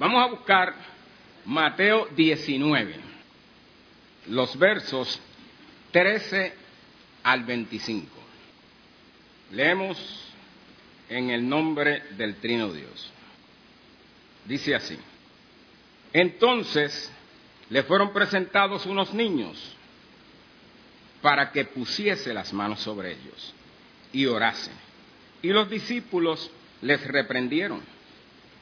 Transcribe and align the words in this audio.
Vamos 0.00 0.24
a 0.24 0.28
buscar 0.28 0.74
Mateo 1.44 2.08
19, 2.16 2.94
los 4.28 4.58
versos 4.58 5.20
13 5.92 6.54
al 7.22 7.44
25. 7.44 8.08
Leemos 9.52 9.98
en 11.10 11.28
el 11.28 11.46
nombre 11.46 12.02
del 12.16 12.36
Trino 12.36 12.72
Dios. 12.72 13.12
Dice 14.46 14.74
así. 14.74 14.96
Entonces 16.14 17.12
le 17.68 17.82
fueron 17.82 18.14
presentados 18.14 18.86
unos 18.86 19.12
niños 19.12 19.76
para 21.20 21.52
que 21.52 21.66
pusiese 21.66 22.32
las 22.32 22.54
manos 22.54 22.80
sobre 22.80 23.12
ellos 23.12 23.54
y 24.14 24.24
orase. 24.24 24.70
Y 25.42 25.48
los 25.48 25.68
discípulos 25.68 26.50
les 26.80 27.06
reprendieron. 27.06 27.82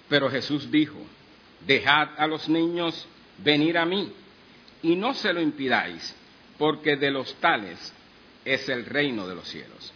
Pero 0.08 0.28
Jesús 0.30 0.68
dijo, 0.72 0.98
dejad 1.66 2.08
a 2.16 2.26
los 2.26 2.48
niños 2.48 3.06
venir 3.38 3.78
a 3.78 3.84
mí 3.84 4.12
y 4.82 4.96
no 4.96 5.14
se 5.14 5.32
lo 5.32 5.40
impidáis, 5.40 6.16
porque 6.56 6.96
de 6.96 7.10
los 7.10 7.34
tales 7.36 7.94
es 8.44 8.68
el 8.68 8.86
reino 8.86 9.26
de 9.26 9.34
los 9.34 9.48
cielos. 9.48 9.92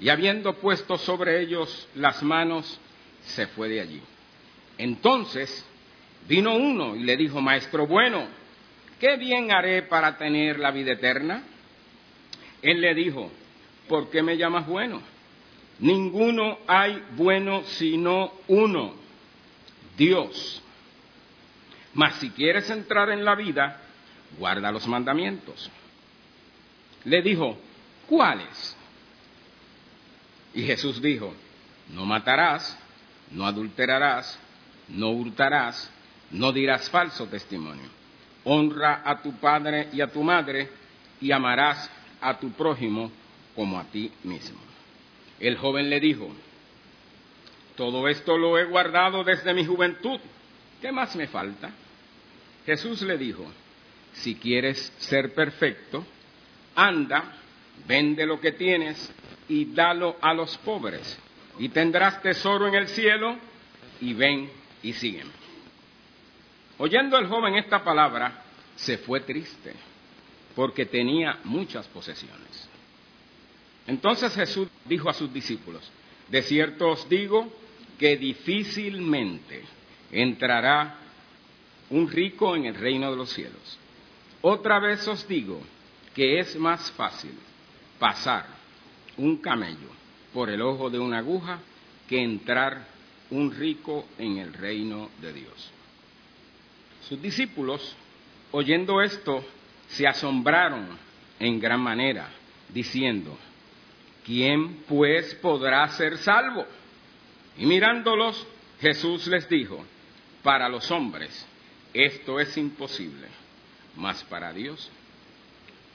Y 0.00 0.08
habiendo 0.08 0.54
puesto 0.54 0.96
sobre 0.98 1.40
ellos 1.40 1.88
las 1.94 2.22
manos, 2.22 2.80
se 3.22 3.46
fue 3.48 3.68
de 3.68 3.80
allí. 3.80 4.02
Entonces 4.78 5.64
vino 6.28 6.56
uno 6.56 6.96
y 6.96 7.04
le 7.04 7.16
dijo, 7.16 7.40
Maestro 7.40 7.86
bueno, 7.86 8.26
¿qué 8.98 9.16
bien 9.16 9.52
haré 9.52 9.82
para 9.82 10.16
tener 10.18 10.58
la 10.58 10.70
vida 10.70 10.92
eterna? 10.92 11.44
Él 12.62 12.80
le 12.80 12.94
dijo, 12.94 13.30
¿por 13.88 14.10
qué 14.10 14.22
me 14.22 14.36
llamas 14.36 14.66
bueno? 14.66 15.00
Ninguno 15.78 16.58
hay 16.66 17.02
bueno 17.16 17.62
sino 17.64 18.32
uno, 18.48 18.94
Dios. 19.96 20.63
Mas 21.94 22.16
si 22.16 22.30
quieres 22.30 22.68
entrar 22.70 23.10
en 23.10 23.24
la 23.24 23.34
vida, 23.34 23.80
guarda 24.38 24.70
los 24.72 24.86
mandamientos. 24.86 25.70
Le 27.04 27.22
dijo, 27.22 27.56
¿cuáles? 28.08 28.76
Y 30.54 30.62
Jesús 30.62 31.00
dijo, 31.00 31.34
no 31.90 32.04
matarás, 32.04 32.78
no 33.30 33.46
adulterarás, 33.46 34.38
no 34.88 35.10
hurtarás, 35.10 35.90
no 36.30 36.52
dirás 36.52 36.90
falso 36.90 37.26
testimonio. 37.26 37.88
Honra 38.44 39.02
a 39.04 39.22
tu 39.22 39.32
padre 39.34 39.88
y 39.92 40.00
a 40.00 40.08
tu 40.08 40.22
madre 40.22 40.68
y 41.20 41.32
amarás 41.32 41.90
a 42.20 42.38
tu 42.38 42.50
prójimo 42.52 43.10
como 43.54 43.78
a 43.78 43.84
ti 43.84 44.10
mismo. 44.24 44.58
El 45.40 45.56
joven 45.56 45.90
le 45.90 46.00
dijo, 46.00 46.28
todo 47.76 48.08
esto 48.08 48.38
lo 48.38 48.58
he 48.58 48.64
guardado 48.64 49.24
desde 49.24 49.52
mi 49.54 49.64
juventud, 49.64 50.20
¿qué 50.80 50.92
más 50.92 51.14
me 51.16 51.26
falta? 51.26 51.70
Jesús 52.64 53.02
le 53.02 53.18
dijo, 53.18 53.44
si 54.14 54.36
quieres 54.36 54.92
ser 54.98 55.34
perfecto, 55.34 56.04
anda, 56.74 57.36
vende 57.86 58.24
lo 58.26 58.40
que 58.40 58.52
tienes 58.52 59.12
y 59.48 59.66
dalo 59.66 60.16
a 60.20 60.32
los 60.32 60.56
pobres, 60.58 61.18
y 61.58 61.68
tendrás 61.68 62.22
tesoro 62.22 62.66
en 62.66 62.74
el 62.74 62.88
cielo, 62.88 63.36
y 64.00 64.14
ven 64.14 64.50
y 64.82 64.92
sígueme. 64.92 65.30
Oyendo 66.78 67.18
el 67.18 67.26
joven 67.26 67.54
esta 67.56 67.84
palabra, 67.84 68.42
se 68.76 68.98
fue 68.98 69.20
triste, 69.20 69.74
porque 70.56 70.86
tenía 70.86 71.40
muchas 71.44 71.86
posesiones. 71.88 72.68
Entonces 73.86 74.34
Jesús 74.34 74.68
dijo 74.86 75.10
a 75.10 75.14
sus 75.14 75.32
discípulos, 75.32 75.90
de 76.28 76.42
cierto 76.42 76.90
os 76.90 77.08
digo 77.08 77.52
que 77.98 78.16
difícilmente 78.16 79.62
entrará 80.10 81.03
un 81.90 82.10
rico 82.10 82.56
en 82.56 82.66
el 82.66 82.74
reino 82.74 83.10
de 83.10 83.16
los 83.16 83.30
cielos. 83.30 83.78
Otra 84.42 84.78
vez 84.78 85.06
os 85.08 85.26
digo 85.26 85.60
que 86.14 86.38
es 86.38 86.56
más 86.56 86.90
fácil 86.92 87.32
pasar 87.98 88.46
un 89.16 89.38
camello 89.38 89.88
por 90.32 90.50
el 90.50 90.60
ojo 90.62 90.90
de 90.90 90.98
una 90.98 91.18
aguja 91.18 91.60
que 92.08 92.22
entrar 92.22 92.86
un 93.30 93.52
rico 93.52 94.06
en 94.18 94.38
el 94.38 94.52
reino 94.52 95.10
de 95.20 95.32
Dios. 95.32 95.72
Sus 97.08 97.20
discípulos, 97.20 97.96
oyendo 98.50 99.00
esto, 99.00 99.44
se 99.88 100.06
asombraron 100.06 100.86
en 101.38 101.60
gran 101.60 101.80
manera, 101.80 102.28
diciendo, 102.68 103.36
¿quién 104.24 104.82
pues 104.88 105.34
podrá 105.36 105.86
ser 105.88 106.18
salvo? 106.18 106.64
Y 107.58 107.66
mirándolos, 107.66 108.46
Jesús 108.80 109.26
les 109.26 109.48
dijo, 109.48 109.84
para 110.42 110.68
los 110.68 110.90
hombres 110.90 111.46
esto 111.94 112.40
es 112.40 112.56
imposible, 112.56 113.28
mas 113.96 114.22
para 114.24 114.52
Dios 114.52 114.90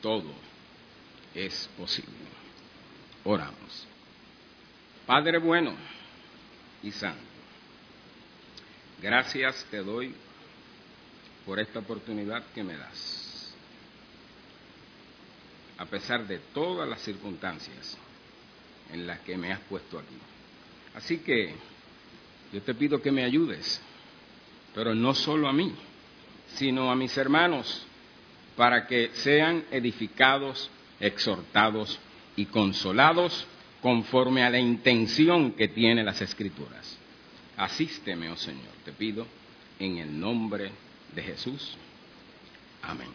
todo 0.02 0.34
es 1.36 1.70
posible. 1.78 2.14
Oramos. 3.26 3.88
Padre 5.06 5.40
bueno 5.40 5.76
y 6.82 6.92
santo, 6.92 7.20
gracias 9.02 9.66
te 9.70 9.78
doy 9.78 10.16
por 11.46 11.60
esta 11.60 11.80
oportunidad 11.80 12.46
que 12.54 12.64
me 12.64 12.78
das. 12.78 13.54
A 15.78 15.86
pesar 15.86 16.28
de 16.28 16.40
todas 16.54 16.88
las 16.88 17.02
circunstancias 17.02 17.98
en 18.92 19.08
las 19.08 19.20
que 19.22 19.38
me 19.38 19.52
has 19.52 19.60
puesto 19.62 20.00
aquí. 20.00 20.18
Así 20.96 21.20
que 21.20 21.54
yo 22.54 22.62
te 22.62 22.74
pido 22.74 23.02
que 23.02 23.12
me 23.12 23.24
ayudes, 23.24 23.82
pero 24.74 24.94
no 24.96 25.14
solo 25.14 25.48
a 25.48 25.54
mí, 25.54 25.74
sino 26.56 26.92
a 26.92 26.96
mis 26.96 27.18
hermanos, 27.18 27.86
para 28.56 28.88
que 28.88 29.12
sean 29.14 29.64
edificados, 29.72 30.70
exhortados 31.00 32.00
y 32.36 32.46
consolados 32.46 33.48
conforme 33.82 34.44
a 34.44 34.50
la 34.50 34.60
intención 34.60 35.54
que 35.54 35.70
tiene 35.70 36.04
las 36.04 36.22
Escrituras. 36.22 36.98
Asísteme, 37.58 38.30
oh 38.30 38.38
Señor, 38.38 38.74
te 38.84 38.92
pido, 38.92 39.26
en 39.80 39.98
el 39.98 40.20
nombre 40.20 40.72
de 41.16 41.24
Jesús. 41.24 41.78
Amén. 42.82 43.10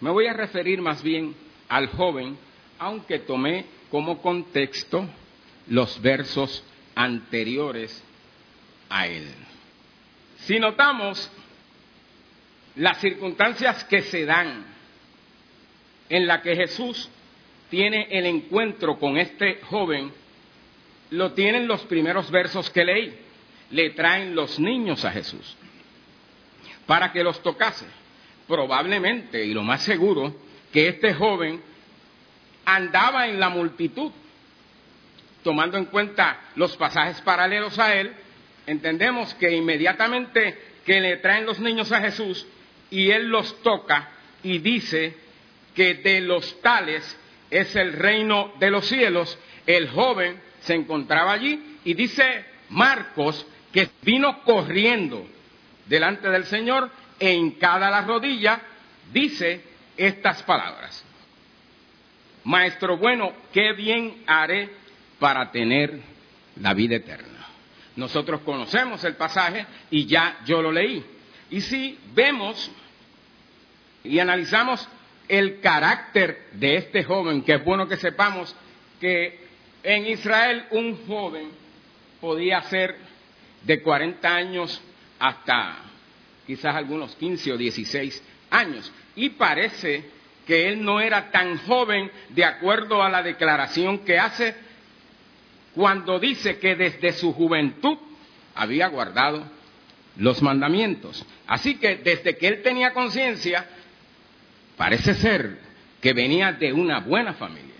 Me 0.00 0.10
voy 0.10 0.26
a 0.26 0.32
referir 0.32 0.80
más 0.82 1.02
bien 1.02 1.34
al 1.68 1.88
joven, 1.88 2.36
aunque 2.78 3.20
tomé 3.20 3.66
como 3.90 4.20
contexto 4.20 5.06
los 5.68 6.00
versos 6.02 6.64
anteriores 6.94 8.02
a 8.90 9.06
él. 9.06 9.32
Si 10.46 10.58
notamos 10.58 11.30
las 12.76 12.98
circunstancias 12.98 13.84
que 13.84 14.02
se 14.02 14.24
dan 14.24 14.64
en 16.08 16.26
la 16.26 16.42
que 16.42 16.56
Jesús 16.56 17.08
tiene 17.70 18.08
el 18.10 18.26
encuentro 18.26 18.98
con 18.98 19.18
este 19.18 19.60
joven, 19.62 20.12
lo 21.10 21.32
tienen 21.32 21.68
los 21.68 21.82
primeros 21.82 22.30
versos 22.30 22.70
que 22.70 22.84
leí. 22.84 23.18
Le 23.70 23.90
traen 23.90 24.34
los 24.34 24.58
niños 24.58 25.04
a 25.04 25.12
Jesús 25.12 25.56
para 26.86 27.12
que 27.12 27.22
los 27.22 27.42
tocase. 27.42 27.86
Probablemente, 28.46 29.44
y 29.44 29.54
lo 29.54 29.62
más 29.62 29.82
seguro, 29.82 30.34
que 30.72 30.88
este 30.88 31.14
joven 31.14 31.62
andaba 32.64 33.28
en 33.28 33.38
la 33.38 33.48
multitud. 33.48 34.10
Tomando 35.42 35.78
en 35.78 35.86
cuenta 35.86 36.40
los 36.56 36.76
pasajes 36.76 37.20
paralelos 37.22 37.78
a 37.78 37.94
él, 37.94 38.14
entendemos 38.66 39.34
que 39.34 39.54
inmediatamente 39.54 40.56
que 40.84 41.00
le 41.00 41.18
traen 41.18 41.46
los 41.46 41.58
niños 41.58 41.92
a 41.92 42.00
Jesús 42.00 42.46
y 42.90 43.10
él 43.10 43.28
los 43.28 43.62
toca 43.62 44.10
y 44.42 44.58
dice 44.58 45.16
que 45.74 45.94
de 45.94 46.20
los 46.20 46.60
tales 46.60 47.18
es 47.50 47.74
el 47.76 47.92
reino 47.92 48.52
de 48.58 48.70
los 48.70 48.86
cielos, 48.86 49.38
el 49.66 49.88
joven 49.88 50.40
se 50.60 50.74
encontraba 50.74 51.32
allí 51.32 51.78
y 51.84 51.94
dice 51.94 52.44
Marcos 52.70 53.46
que 53.72 53.88
vino 54.02 54.42
corriendo 54.42 55.26
delante 55.86 56.28
del 56.28 56.44
Señor 56.44 56.90
e 57.18 57.32
hincada 57.32 57.90
la 57.90 58.02
rodilla 58.02 58.60
dice 59.12 59.62
estas 59.96 60.42
palabras. 60.42 61.04
Maestro 62.44 62.96
bueno, 62.96 63.32
qué 63.52 63.72
bien 63.72 64.24
haré 64.26 64.70
para 65.18 65.50
tener 65.52 66.00
la 66.60 66.74
vida 66.74 66.96
eterna. 66.96 67.31
Nosotros 67.96 68.40
conocemos 68.42 69.04
el 69.04 69.16
pasaje 69.16 69.66
y 69.90 70.06
ya 70.06 70.38
yo 70.44 70.62
lo 70.62 70.72
leí. 70.72 71.04
Y 71.50 71.60
si 71.60 71.98
vemos 72.14 72.70
y 74.04 74.18
analizamos 74.18 74.88
el 75.28 75.60
carácter 75.60 76.48
de 76.52 76.76
este 76.76 77.04
joven, 77.04 77.42
que 77.42 77.54
es 77.54 77.64
bueno 77.64 77.86
que 77.86 77.96
sepamos 77.96 78.54
que 79.00 79.40
en 79.82 80.06
Israel 80.06 80.66
un 80.70 81.06
joven 81.06 81.50
podía 82.20 82.62
ser 82.62 82.96
de 83.62 83.82
40 83.82 84.34
años 84.34 84.80
hasta 85.18 85.76
quizás 86.46 86.74
algunos 86.74 87.14
15 87.16 87.52
o 87.52 87.56
16 87.56 88.22
años. 88.50 88.92
Y 89.14 89.30
parece 89.30 90.04
que 90.46 90.68
él 90.68 90.84
no 90.84 91.00
era 91.00 91.30
tan 91.30 91.58
joven 91.58 92.10
de 92.30 92.44
acuerdo 92.44 93.02
a 93.02 93.08
la 93.08 93.22
declaración 93.22 94.00
que 94.00 94.18
hace 94.18 94.54
cuando 95.74 96.18
dice 96.18 96.58
que 96.58 96.74
desde 96.74 97.12
su 97.12 97.32
juventud 97.32 97.98
había 98.54 98.88
guardado 98.88 99.44
los 100.16 100.42
mandamientos. 100.42 101.24
Así 101.46 101.76
que 101.76 101.96
desde 101.96 102.36
que 102.36 102.48
él 102.48 102.62
tenía 102.62 102.92
conciencia, 102.92 103.66
parece 104.76 105.14
ser 105.14 105.58
que 106.00 106.12
venía 106.12 106.52
de 106.52 106.72
una 106.72 107.00
buena 107.00 107.34
familia, 107.34 107.74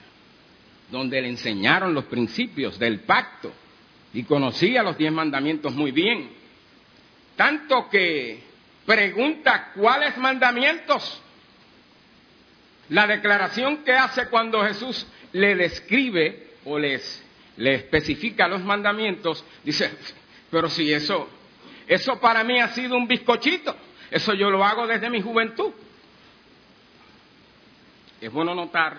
donde 0.90 1.20
le 1.20 1.28
enseñaron 1.28 1.92
los 1.92 2.04
principios 2.04 2.78
del 2.78 3.00
pacto 3.00 3.52
y 4.14 4.22
conocía 4.24 4.82
los 4.82 4.96
diez 4.96 5.12
mandamientos 5.12 5.74
muy 5.74 5.90
bien. 5.90 6.30
Tanto 7.36 7.88
que 7.90 8.40
pregunta 8.86 9.72
cuáles 9.74 10.16
mandamientos. 10.16 11.20
La 12.88 13.06
declaración 13.06 13.78
que 13.84 13.92
hace 13.92 14.28
cuando 14.28 14.62
Jesús 14.64 15.06
le 15.32 15.56
describe 15.56 16.50
o 16.64 16.78
les 16.78 17.24
le 17.56 17.74
especifica 17.74 18.48
los 18.48 18.62
mandamientos, 18.62 19.44
dice, 19.64 19.90
pero 20.50 20.68
si 20.68 20.92
eso, 20.92 21.28
eso 21.86 22.18
para 22.20 22.44
mí 22.44 22.60
ha 22.60 22.68
sido 22.68 22.96
un 22.96 23.06
bizcochito, 23.06 23.74
eso 24.10 24.34
yo 24.34 24.50
lo 24.50 24.64
hago 24.64 24.86
desde 24.86 25.10
mi 25.10 25.20
juventud. 25.20 25.72
Es 28.20 28.30
bueno 28.30 28.54
notar 28.54 28.98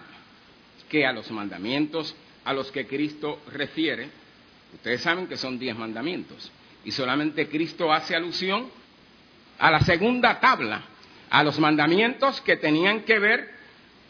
que 0.89 1.05
a 1.05 1.13
los 1.13 1.31
mandamientos 1.31 2.15
a 2.45 2.53
los 2.53 2.71
que 2.71 2.85
Cristo 2.85 3.41
refiere, 3.51 4.09
ustedes 4.73 5.01
saben 5.01 5.27
que 5.27 5.37
son 5.37 5.57
diez 5.57 5.77
mandamientos, 5.77 6.51
y 6.83 6.91
solamente 6.91 7.47
Cristo 7.47 7.91
hace 7.91 8.15
alusión 8.15 8.69
a 9.59 9.71
la 9.71 9.79
segunda 9.81 10.39
tabla, 10.39 10.83
a 11.29 11.43
los 11.43 11.57
mandamientos 11.59 12.41
que 12.41 12.57
tenían 12.57 13.03
que 13.03 13.17
ver 13.17 13.49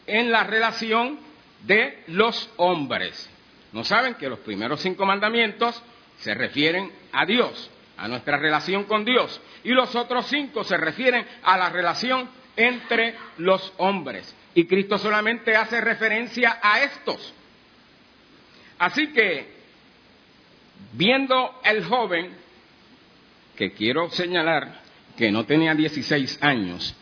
en 0.06 0.30
la 0.30 0.44
relación 0.44 1.18
de 1.62 2.02
los 2.08 2.50
hombres. 2.56 3.30
¿No 3.74 3.82
saben 3.82 4.14
que 4.14 4.28
los 4.28 4.38
primeros 4.38 4.80
cinco 4.80 5.04
mandamientos 5.04 5.82
se 6.18 6.32
refieren 6.32 6.92
a 7.10 7.26
Dios, 7.26 7.68
a 7.96 8.06
nuestra 8.06 8.38
relación 8.38 8.84
con 8.84 9.04
Dios? 9.04 9.40
Y 9.64 9.70
los 9.70 9.96
otros 9.96 10.26
cinco 10.28 10.62
se 10.62 10.76
refieren 10.76 11.26
a 11.42 11.58
la 11.58 11.70
relación 11.70 12.30
entre 12.56 13.16
los 13.38 13.72
hombres. 13.78 14.32
Y 14.54 14.66
Cristo 14.66 14.96
solamente 14.96 15.56
hace 15.56 15.80
referencia 15.80 16.60
a 16.62 16.84
estos. 16.84 17.34
Así 18.78 19.08
que, 19.08 19.48
viendo 20.92 21.60
el 21.64 21.84
joven, 21.84 22.32
que 23.56 23.72
quiero 23.72 24.08
señalar 24.10 24.82
que 25.16 25.32
no 25.32 25.46
tenía 25.46 25.74
16 25.74 26.38
años, 26.44 26.94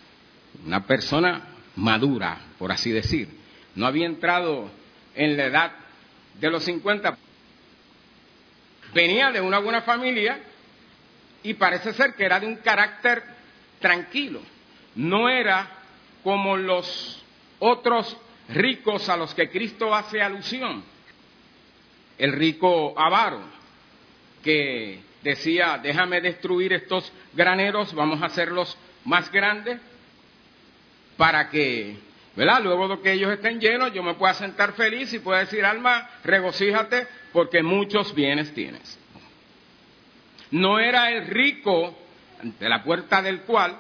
una 0.65 0.87
persona 0.87 1.49
madura, 1.77 2.39
por 2.59 2.73
así 2.73 2.91
decir, 2.93 3.29
no 3.75 3.87
había 3.87 4.07
entrado 4.07 4.71
en 5.15 5.37
la 5.37 5.45
edad 5.45 5.82
de 6.41 6.51
los 6.51 6.65
50 6.65 7.17
venía 8.93 9.31
de 9.31 9.41
una 9.41 9.59
buena 9.59 9.83
familia 9.83 10.41
y 11.43 11.55
parece 11.55 11.93
ser 11.93 12.15
que 12.15 12.25
era 12.25 12.39
de 12.41 12.47
un 12.47 12.57
carácter 12.57 13.23
tranquilo. 13.81 14.41
No 14.95 15.29
era 15.29 15.69
como 16.23 16.57
los 16.57 17.23
otros 17.59 18.17
ricos 18.49 19.09
a 19.09 19.17
los 19.17 19.35
que 19.35 19.51
Cristo 19.51 19.95
hace 19.95 20.21
alusión. 20.21 20.85
El 22.19 22.33
rico 22.33 22.95
avaro, 22.97 23.41
que 24.43 25.01
decía, 25.23 25.81
déjame 25.83 26.21
destruir 26.21 26.73
estos 26.73 27.11
graneros, 27.33 27.95
vamos 27.95 28.23
a 28.23 28.27
hacerlos 28.27 28.77
más 29.05 29.31
grandes 29.33 29.81
para 31.17 31.49
que 31.49 31.97
¿verdad? 32.37 32.63
Luego 32.63 32.89
de 32.89 33.03
que 33.03 33.13
ellos 33.13 33.33
estén 33.33 33.61
llenos, 33.61 33.93
yo 33.93 34.03
me 34.03 34.15
pueda 34.15 34.35
sentar 34.35 34.73
feliz 34.73 35.13
y 35.13 35.19
pueda 35.19 35.41
decir, 35.41 35.65
alma, 35.65 36.09
regocíjate 36.25 37.07
porque 37.33 37.63
muchos 37.63 38.15
bienes 38.15 38.53
tienes. 38.55 38.99
No 40.51 40.79
era 40.79 41.11
el 41.11 41.27
rico 41.27 41.97
ante 42.41 42.69
la 42.69 42.83
puerta 42.83 43.23
del 43.23 43.43
cual 43.43 43.77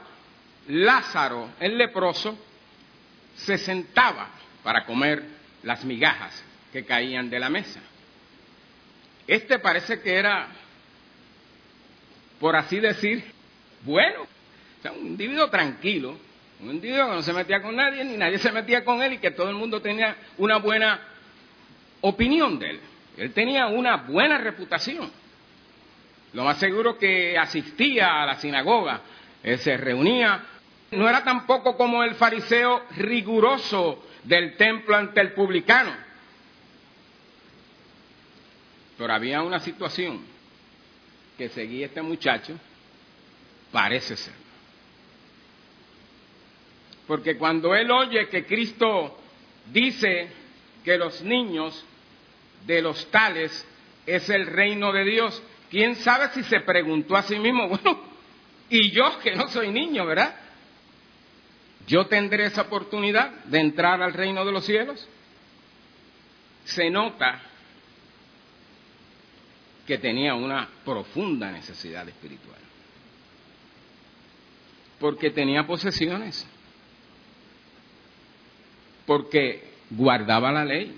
Lázaro, 0.68 1.50
el 1.60 1.76
leproso, 1.76 2.38
se 3.34 3.58
sentaba 3.58 4.28
para 4.62 4.84
comer 4.84 5.24
las 5.62 5.84
migajas 5.84 6.44
que 6.72 6.84
caían 6.84 7.28
de 7.28 7.40
la 7.40 7.50
mesa. 7.50 7.80
Este 9.26 9.58
parece 9.58 10.00
que 10.00 10.14
era, 10.14 10.48
por 12.38 12.56
así 12.56 12.80
decir, 12.80 13.24
bueno, 13.82 14.26
un 14.90 15.06
individuo 15.08 15.48
tranquilo, 15.48 16.18
un 16.62 16.70
individuo 16.70 17.06
que 17.06 17.14
no 17.16 17.22
se 17.22 17.32
metía 17.32 17.60
con 17.60 17.74
nadie, 17.74 18.04
ni 18.04 18.16
nadie 18.16 18.38
se 18.38 18.52
metía 18.52 18.84
con 18.84 19.02
él 19.02 19.14
y 19.14 19.18
que 19.18 19.32
todo 19.32 19.48
el 19.48 19.56
mundo 19.56 19.82
tenía 19.82 20.16
una 20.38 20.58
buena 20.58 21.00
opinión 22.02 22.58
de 22.58 22.70
él. 22.70 22.80
Él 23.16 23.32
tenía 23.32 23.66
una 23.66 23.96
buena 23.96 24.38
reputación. 24.38 25.10
Lo 26.32 26.44
más 26.44 26.58
seguro 26.58 26.96
que 26.96 27.36
asistía 27.36 28.22
a 28.22 28.26
la 28.26 28.36
sinagoga, 28.36 29.00
él 29.42 29.58
se 29.58 29.76
reunía. 29.76 30.40
No 30.92 31.08
era 31.08 31.24
tampoco 31.24 31.76
como 31.76 32.04
el 32.04 32.14
fariseo 32.14 32.84
riguroso 32.96 34.06
del 34.22 34.56
templo 34.56 34.96
ante 34.96 35.20
el 35.20 35.32
publicano. 35.32 35.92
Pero 38.96 39.12
había 39.12 39.42
una 39.42 39.58
situación 39.58 40.24
que 41.36 41.48
seguía 41.48 41.86
este 41.86 42.02
muchacho, 42.02 42.56
parece 43.72 44.16
ser. 44.16 44.41
Porque 47.06 47.36
cuando 47.36 47.74
él 47.74 47.90
oye 47.90 48.28
que 48.28 48.44
Cristo 48.44 49.18
dice 49.72 50.28
que 50.84 50.96
los 50.96 51.22
niños 51.22 51.84
de 52.66 52.82
los 52.82 53.10
tales 53.10 53.66
es 54.06 54.28
el 54.30 54.46
reino 54.46 54.92
de 54.92 55.04
Dios, 55.04 55.42
quién 55.70 55.96
sabe 55.96 56.28
si 56.30 56.42
se 56.44 56.60
preguntó 56.60 57.16
a 57.16 57.22
sí 57.22 57.38
mismo, 57.38 57.68
bueno, 57.70 58.00
y 58.68 58.90
yo 58.90 59.18
que 59.20 59.34
no 59.34 59.48
soy 59.48 59.70
niño, 59.70 60.06
¿verdad? 60.06 60.34
¿Yo 61.86 62.06
tendré 62.06 62.46
esa 62.46 62.62
oportunidad 62.62 63.30
de 63.44 63.58
entrar 63.58 64.00
al 64.02 64.12
reino 64.12 64.44
de 64.44 64.52
los 64.52 64.64
cielos? 64.64 65.08
Se 66.64 66.88
nota 66.90 67.42
que 69.86 69.98
tenía 69.98 70.34
una 70.34 70.68
profunda 70.84 71.50
necesidad 71.50 72.08
espiritual, 72.08 72.60
porque 75.00 75.30
tenía 75.30 75.66
posesiones 75.66 76.48
porque 79.06 79.72
guardaba 79.90 80.52
la 80.52 80.64
ley. 80.64 80.96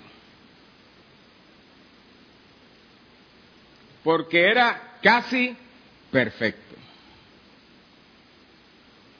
Porque 4.03 4.41
era 4.41 4.97
casi 5.01 5.55
perfecto. 6.11 6.75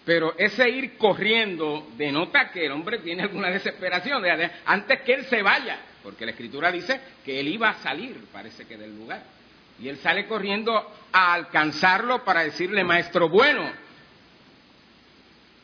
Pero 0.06 0.36
ese 0.38 0.70
ir 0.70 0.98
corriendo 0.98 1.88
denota 1.98 2.52
que 2.52 2.68
el 2.68 2.72
hombre 2.72 3.00
tiene 3.00 3.24
alguna 3.24 3.50
desesperación, 3.50 4.24
antes 4.66 5.02
que 5.02 5.14
él 5.14 5.26
se 5.26 5.42
vaya, 5.42 5.80
porque 6.04 6.26
la 6.26 6.32
escritura 6.32 6.72
dice 6.72 7.02
que 7.26 7.40
él 7.40 7.48
iba 7.48 7.70
a 7.70 7.82
salir, 7.82 8.16
parece 8.32 8.68
que 8.68 8.78
del 8.78 8.96
lugar. 8.96 9.24
Y 9.80 9.90
él 9.90 9.98
sale 9.98 10.28
corriendo 10.28 10.94
a 11.12 11.34
alcanzarlo 11.34 12.24
para 12.24 12.44
decirle, 12.44 12.84
maestro 12.84 13.30
bueno, 13.30 13.68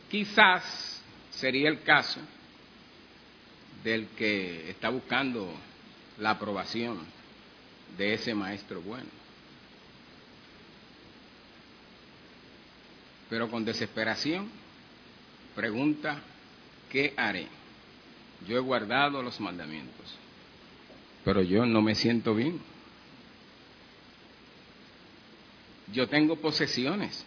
quizás 0.09 1.03
sería 1.29 1.69
el 1.69 1.83
caso 1.83 2.19
del 3.83 4.07
que 4.09 4.69
está 4.69 4.89
buscando 4.89 5.51
la 6.19 6.31
aprobación 6.31 6.99
de 7.97 8.13
ese 8.13 8.33
maestro 8.33 8.81
bueno. 8.81 9.09
Pero 13.29 13.49
con 13.49 13.63
desesperación 13.65 14.49
pregunta, 15.55 16.19
¿qué 16.89 17.13
haré? 17.17 17.47
Yo 18.47 18.57
he 18.57 18.59
guardado 18.59 19.21
los 19.21 19.39
mandamientos, 19.39 20.17
pero 21.23 21.41
yo 21.41 21.65
no 21.65 21.81
me 21.81 21.95
siento 21.95 22.35
bien. 22.35 22.59
Yo 25.93 26.07
tengo 26.07 26.37
posesiones, 26.37 27.25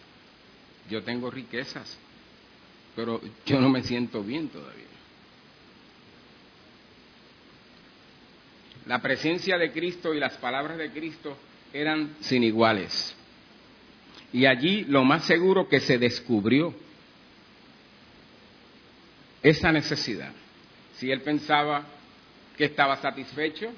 yo 0.89 1.03
tengo 1.03 1.29
riquezas, 1.29 1.97
pero 2.95 3.21
yo 3.45 3.59
no 3.59 3.69
me 3.69 3.83
siento 3.83 4.23
bien 4.23 4.49
todavía. 4.49 4.94
La 8.85 9.01
presencia 9.01 9.57
de 9.57 9.71
Cristo 9.71 10.13
y 10.13 10.19
las 10.19 10.37
palabras 10.37 10.77
de 10.77 10.91
Cristo 10.91 11.37
eran 11.73 12.15
sin 12.21 12.43
iguales. 12.43 13.15
Y 14.31 14.45
allí 14.45 14.83
lo 14.85 15.03
más 15.03 15.23
seguro 15.25 15.67
que 15.67 15.79
se 15.79 15.97
descubrió 15.97 16.73
esa 19.41 19.71
necesidad. 19.71 20.31
Si 20.95 21.11
él 21.11 21.21
pensaba 21.21 21.85
que 22.57 22.65
estaba 22.65 22.97
satisfecho 22.97 23.71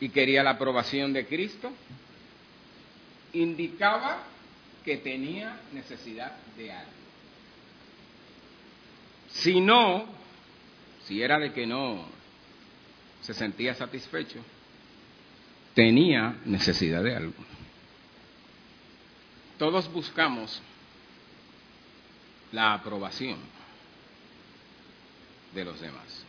y 0.00 0.08
quería 0.08 0.42
la 0.42 0.50
aprobación 0.50 1.12
de 1.12 1.26
Cristo, 1.26 1.70
indicaba 3.32 4.24
que 4.84 4.96
tenía 4.98 5.60
necesidad 5.72 6.36
de 6.56 6.72
algo. 6.72 6.92
Si 9.28 9.60
no, 9.60 10.06
si 11.04 11.22
era 11.22 11.38
de 11.38 11.52
que 11.52 11.66
no 11.66 12.19
se 13.22 13.34
sentía 13.34 13.74
satisfecho, 13.74 14.38
tenía 15.74 16.36
necesidad 16.44 17.02
de 17.02 17.16
algo. 17.16 17.34
todos 19.58 19.92
buscamos 19.92 20.62
la 22.52 22.72
aprobación 22.72 23.38
de 25.54 25.64
los 25.64 25.80
demás. 25.80 26.24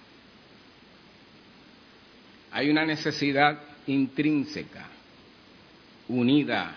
Hay 2.51 2.69
una 2.69 2.85
necesidad 2.85 3.59
intrínseca, 3.87 4.87
unida 6.07 6.75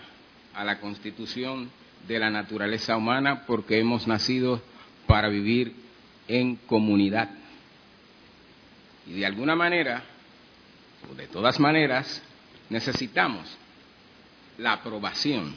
a 0.53 0.63
la 0.63 0.79
constitución 0.79 1.69
de 2.07 2.19
la 2.19 2.29
naturaleza 2.29 2.95
humana, 2.95 3.45
porque 3.45 3.79
hemos 3.79 4.07
nacido 4.07 4.61
para 5.07 5.27
vivir 5.27 5.73
en 6.27 6.55
comunidad. 6.55 7.29
Y 9.07 9.13
de 9.13 9.25
alguna 9.25 9.55
manera, 9.55 10.03
o 11.11 11.15
de 11.15 11.27
todas 11.27 11.59
maneras, 11.59 12.21
necesitamos 12.69 13.57
la 14.57 14.73
aprobación 14.73 15.55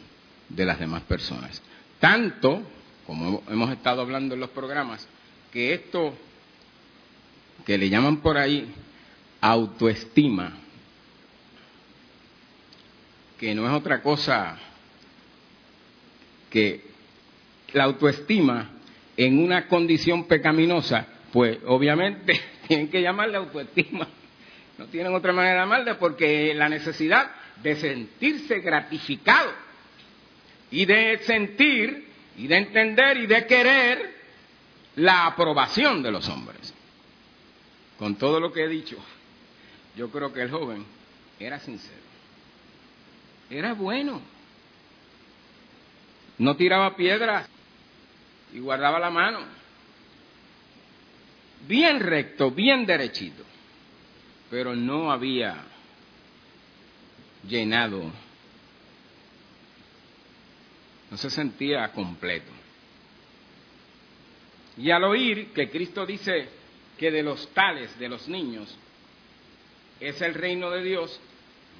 de 0.48 0.64
las 0.64 0.78
demás 0.78 1.02
personas. 1.02 1.62
Tanto, 2.00 2.62
como 3.06 3.42
hemos 3.48 3.70
estado 3.70 4.02
hablando 4.02 4.34
en 4.34 4.40
los 4.40 4.50
programas, 4.50 5.06
que 5.52 5.72
esto 5.74 6.14
que 7.64 7.78
le 7.78 7.88
llaman 7.88 8.18
por 8.18 8.38
ahí 8.38 8.72
autoestima, 9.40 10.52
que 13.38 13.54
no 13.54 13.66
es 13.66 13.72
otra 13.72 14.02
cosa 14.02 14.58
que 16.50 16.82
la 17.72 17.84
autoestima 17.84 18.70
en 19.16 19.38
una 19.38 19.68
condición 19.68 20.24
pecaminosa, 20.24 21.06
pues 21.32 21.58
obviamente 21.66 22.40
tienen 22.68 22.88
que 22.88 23.02
llamarle 23.02 23.36
autoestima. 23.36 24.08
No 24.78 24.86
tienen 24.86 25.14
otra 25.14 25.32
manera 25.32 25.54
de 25.54 25.60
llamarle 25.60 25.94
porque 25.96 26.54
la 26.54 26.68
necesidad 26.68 27.30
de 27.62 27.76
sentirse 27.76 28.60
gratificado 28.60 29.50
y 30.70 30.86
de 30.86 31.18
sentir 31.24 32.08
y 32.36 32.46
de 32.46 32.56
entender 32.56 33.16
y 33.16 33.26
de 33.26 33.46
querer 33.46 34.14
la 34.96 35.26
aprobación 35.26 36.02
de 36.02 36.12
los 36.12 36.28
hombres. 36.28 36.72
Con 37.98 38.14
todo 38.16 38.38
lo 38.38 38.52
que 38.52 38.64
he 38.64 38.68
dicho, 38.68 38.96
yo 39.96 40.10
creo 40.10 40.32
que 40.32 40.42
el 40.42 40.50
joven 40.50 40.84
era 41.40 41.58
sincero. 41.58 41.98
Era 43.50 43.74
bueno. 43.74 44.20
No 46.38 46.54
tiraba 46.54 46.94
piedras 46.94 47.48
y 48.52 48.60
guardaba 48.60 49.00
la 49.00 49.10
mano. 49.10 49.57
Bien 51.66 52.00
recto, 52.00 52.50
bien 52.50 52.86
derechito. 52.86 53.44
Pero 54.50 54.74
no 54.74 55.10
había 55.10 55.64
llenado. 57.46 58.10
No 61.10 61.16
se 61.16 61.30
sentía 61.30 61.88
completo. 61.92 62.52
Y 64.76 64.90
al 64.90 65.04
oír 65.04 65.52
que 65.52 65.68
Cristo 65.70 66.06
dice 66.06 66.48
que 66.96 67.10
de 67.10 67.22
los 67.22 67.48
tales, 67.52 67.98
de 67.98 68.08
los 68.08 68.28
niños, 68.28 68.76
es 70.00 70.20
el 70.22 70.34
reino 70.34 70.70
de 70.70 70.84
Dios, 70.84 71.20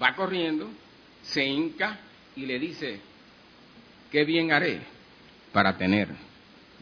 va 0.02 0.14
corriendo, 0.14 0.68
se 1.22 1.44
hinca 1.44 2.00
y 2.34 2.46
le 2.46 2.58
dice, 2.58 3.00
¿qué 4.10 4.24
bien 4.24 4.52
haré 4.52 4.80
para 5.52 5.76
tener 5.76 6.08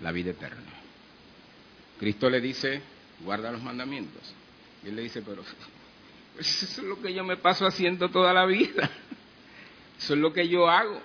la 0.02 0.12
vida 0.12 0.30
eterna? 0.30 0.85
Cristo 1.98 2.28
le 2.28 2.40
dice, 2.40 2.80
guarda 3.20 3.50
los 3.50 3.62
mandamientos. 3.62 4.34
Y 4.84 4.88
él 4.88 4.96
le 4.96 5.02
dice, 5.02 5.22
pero 5.22 5.42
eso 6.38 6.64
es 6.64 6.78
lo 6.78 7.00
que 7.00 7.12
yo 7.12 7.24
me 7.24 7.36
paso 7.36 7.66
haciendo 7.66 8.10
toda 8.10 8.32
la 8.32 8.46
vida. 8.46 8.90
Eso 9.98 10.12
es 10.12 10.20
lo 10.20 10.30
que 10.30 10.46
yo 10.46 10.68
hago. 10.68 11.00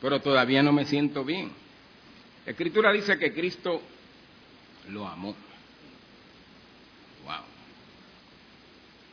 Pero 0.00 0.20
todavía 0.20 0.60
no 0.60 0.72
me 0.72 0.84
siento 0.86 1.24
bien. 1.24 1.52
La 2.44 2.50
escritura 2.50 2.92
dice 2.92 3.16
que 3.16 3.32
Cristo 3.32 3.80
lo 4.88 5.06
amó. 5.06 5.36
Wow. 7.24 7.44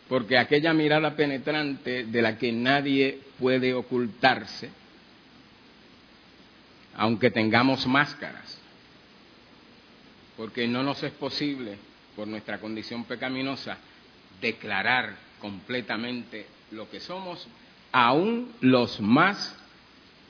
Porque 0.08 0.40
aquella 0.40 0.74
mirada 0.74 1.16
penetrante 1.16 2.06
de 2.06 2.22
la 2.24 2.40
que 2.40 2.52
nadie 2.52 3.20
puede 3.38 3.76
ocultarse, 3.76 4.72
aunque 6.96 7.30
tengamos 7.30 7.86
máscaras, 7.86 8.60
porque 10.40 10.70
no 10.70 10.84
nos 10.84 11.04
es 11.04 11.12
posible, 11.12 11.78
por 12.16 12.26
nuestra 12.26 12.62
condición 12.62 13.04
pecaminosa, 13.04 13.78
declarar 14.40 15.18
completamente 15.42 16.48
lo 16.72 16.90
que 16.90 17.02
somos, 17.02 17.46
aún 17.92 18.54
los 18.62 19.02
más 19.02 19.54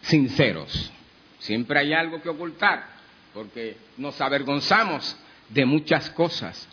sinceros. 0.01 0.91
Siempre 1.37 1.81
hay 1.81 1.93
algo 1.93 2.23
que 2.23 2.29
ocultar, 2.29 2.87
porque 3.35 3.77
nos 3.97 4.19
avergonzamos 4.19 5.15
de 5.47 5.65
muchas 5.67 6.09
cosas. 6.09 6.67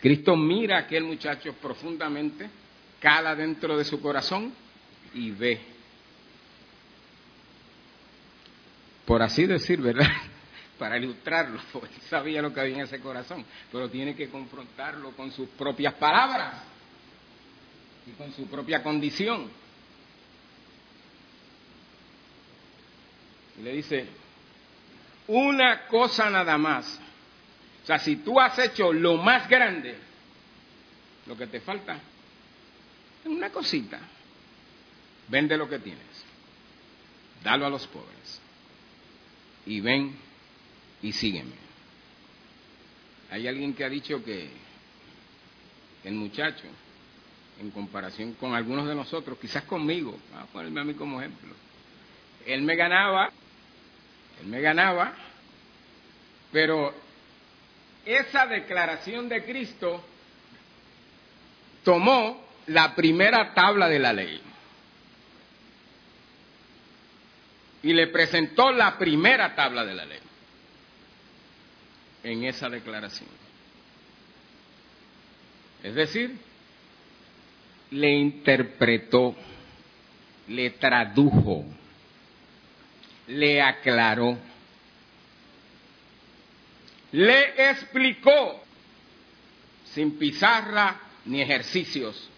Cristo 0.00 0.36
mira 0.36 0.76
a 0.76 0.80
aquel 0.82 1.02
muchacho 1.02 1.52
profundamente, 1.54 2.48
cala 3.00 3.34
dentro 3.34 3.76
de 3.76 3.84
su 3.84 4.00
corazón 4.00 4.52
y 5.14 5.32
ve. 5.32 5.60
Por 9.04 9.20
así 9.20 9.46
decir, 9.46 9.80
¿verdad? 9.80 10.06
Para 10.78 10.98
ilustrarlo, 10.98 11.60
porque 11.72 11.94
él 11.94 12.02
sabía 12.08 12.42
lo 12.42 12.52
que 12.52 12.60
había 12.60 12.74
en 12.74 12.80
ese 12.82 13.00
corazón, 13.00 13.44
pero 13.70 13.88
tiene 13.88 14.14
que 14.14 14.28
confrontarlo 14.28 15.12
con 15.12 15.30
sus 15.32 15.48
propias 15.50 15.94
palabras 15.94 16.62
y 18.06 18.10
con 18.12 18.32
su 18.32 18.46
propia 18.46 18.82
condición. 18.82 19.48
Y 23.58 23.62
le 23.62 23.72
dice, 23.72 24.08
una 25.28 25.86
cosa 25.86 26.28
nada 26.28 26.58
más. 26.58 27.00
O 27.82 27.86
sea, 27.86 27.98
si 27.98 28.16
tú 28.16 28.40
has 28.40 28.58
hecho 28.58 28.92
lo 28.92 29.18
más 29.18 29.48
grande, 29.48 29.96
lo 31.26 31.36
que 31.36 31.46
te 31.46 31.60
falta 31.60 31.98
es 33.22 33.26
una 33.26 33.50
cosita. 33.50 34.00
Vende 35.28 35.56
lo 35.56 35.68
que 35.68 35.78
tienes. 35.78 36.24
Dalo 37.42 37.66
a 37.66 37.70
los 37.70 37.86
pobres. 37.86 38.40
Y 39.66 39.80
ven 39.80 40.18
y 41.04 41.12
sígueme. 41.12 41.52
Hay 43.30 43.46
alguien 43.46 43.74
que 43.74 43.84
ha 43.84 43.88
dicho 43.88 44.24
que 44.24 44.48
el 46.02 46.14
muchacho, 46.14 46.64
en 47.60 47.70
comparación 47.70 48.32
con 48.34 48.54
algunos 48.54 48.88
de 48.88 48.94
nosotros, 48.94 49.38
quizás 49.38 49.64
conmigo, 49.64 50.18
vamos 50.32 50.48
a 50.48 50.52
ponerme 50.52 50.80
a 50.80 50.84
mí 50.84 50.94
como 50.94 51.20
ejemplo, 51.20 51.54
él 52.46 52.62
me 52.62 52.74
ganaba 52.74 53.30
él 54.40 54.48
me 54.48 54.60
ganaba, 54.60 55.12
pero 56.50 56.92
esa 58.04 58.46
declaración 58.46 59.28
de 59.28 59.44
Cristo 59.44 60.04
tomó 61.84 62.44
la 62.66 62.94
primera 62.94 63.54
tabla 63.54 63.88
de 63.88 63.98
la 63.98 64.12
ley 64.12 64.40
y 67.82 67.92
le 67.92 68.08
presentó 68.08 68.72
la 68.72 68.98
primera 68.98 69.54
tabla 69.54 69.84
de 69.84 69.94
la 69.94 70.04
ley 70.04 70.23
en 72.24 72.44
esa 72.44 72.68
declaración. 72.68 73.28
Es 75.82 75.94
decir, 75.94 76.36
le 77.90 78.10
interpretó, 78.10 79.36
le 80.48 80.70
tradujo 80.70 81.64
le 83.26 83.62
aclaró, 83.62 84.38
le 87.12 87.70
explicó, 87.70 88.62
sin 89.92 90.18
pizarra 90.18 91.00
ni 91.24 91.40
ejercicios 91.40 92.28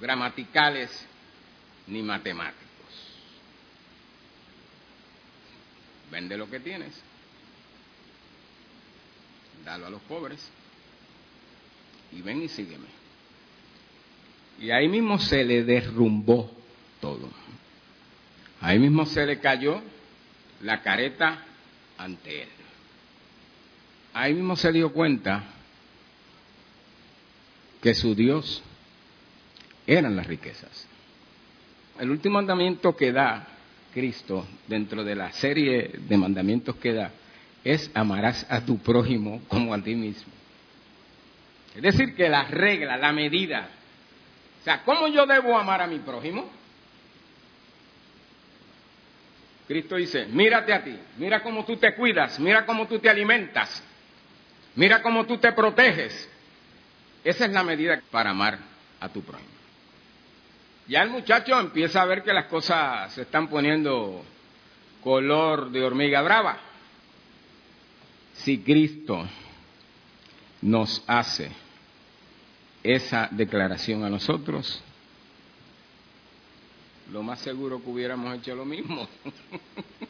gramaticales 0.00 1.06
ni 1.86 2.02
matemáticos. 2.02 2.62
Vende 6.10 6.36
lo 6.36 6.48
que 6.48 6.60
tienes, 6.60 6.94
dalo 9.66 9.86
a 9.86 9.90
los 9.90 10.00
pobres 10.02 10.40
y 12.12 12.22
ven 12.22 12.40
y 12.40 12.48
sígueme. 12.48 12.86
Y 14.60 14.70
ahí 14.70 14.88
mismo 14.88 15.18
se 15.18 15.44
le 15.44 15.64
derrumbó 15.64 16.50
todo. 17.00 17.28
Ahí 18.60 18.78
mismo 18.78 19.04
se 19.04 19.26
le 19.26 19.38
cayó 19.40 19.82
la 20.62 20.80
careta 20.80 21.44
ante 21.98 22.44
él. 22.44 22.48
Ahí 24.14 24.32
mismo 24.32 24.56
se 24.56 24.72
dio 24.72 24.92
cuenta 24.92 25.44
que 27.82 27.92
su 27.92 28.14
Dios 28.14 28.62
eran 29.86 30.16
las 30.16 30.26
riquezas. 30.26 30.88
El 31.98 32.10
último 32.10 32.36
mandamiento 32.36 32.96
que 32.96 33.12
da 33.12 33.46
Cristo 33.92 34.46
dentro 34.68 35.04
de 35.04 35.16
la 35.16 35.32
serie 35.32 35.90
de 36.08 36.16
mandamientos 36.16 36.76
que 36.76 36.92
da 36.92 37.10
es 37.66 37.90
amarás 37.94 38.46
a 38.48 38.60
tu 38.60 38.78
prójimo 38.78 39.42
como 39.48 39.74
a 39.74 39.82
ti 39.82 39.96
mismo. 39.96 40.32
Es 41.74 41.82
decir, 41.82 42.14
que 42.14 42.28
la 42.28 42.44
regla, 42.44 42.96
la 42.96 43.12
medida, 43.12 43.68
o 44.60 44.64
sea, 44.64 44.84
¿cómo 44.84 45.08
yo 45.08 45.26
debo 45.26 45.58
amar 45.58 45.82
a 45.82 45.88
mi 45.88 45.98
prójimo? 45.98 46.48
Cristo 49.66 49.96
dice, 49.96 50.26
mírate 50.26 50.72
a 50.72 50.84
ti, 50.84 50.96
mira 51.18 51.42
cómo 51.42 51.64
tú 51.64 51.76
te 51.76 51.92
cuidas, 51.96 52.38
mira 52.38 52.64
cómo 52.64 52.86
tú 52.86 53.00
te 53.00 53.10
alimentas, 53.10 53.82
mira 54.76 55.02
cómo 55.02 55.26
tú 55.26 55.38
te 55.38 55.50
proteges. 55.50 56.30
Esa 57.24 57.46
es 57.46 57.52
la 57.52 57.64
medida 57.64 58.00
para 58.12 58.30
amar 58.30 58.60
a 59.00 59.08
tu 59.08 59.22
prójimo. 59.22 59.50
Ya 60.86 61.02
el 61.02 61.10
muchacho 61.10 61.58
empieza 61.58 62.00
a 62.00 62.06
ver 62.06 62.22
que 62.22 62.32
las 62.32 62.44
cosas 62.44 63.12
se 63.12 63.22
están 63.22 63.48
poniendo 63.48 64.24
color 65.02 65.72
de 65.72 65.82
hormiga 65.82 66.22
brava. 66.22 66.65
Si 68.38 68.58
Cristo 68.58 69.26
nos 70.62 71.02
hace 71.06 71.50
esa 72.82 73.28
declaración 73.30 74.04
a 74.04 74.10
nosotros, 74.10 74.82
lo 77.10 77.22
más 77.22 77.40
seguro 77.40 77.82
que 77.82 77.90
hubiéramos 77.90 78.36
hecho 78.36 78.54
lo 78.54 78.64
mismo. 78.64 79.08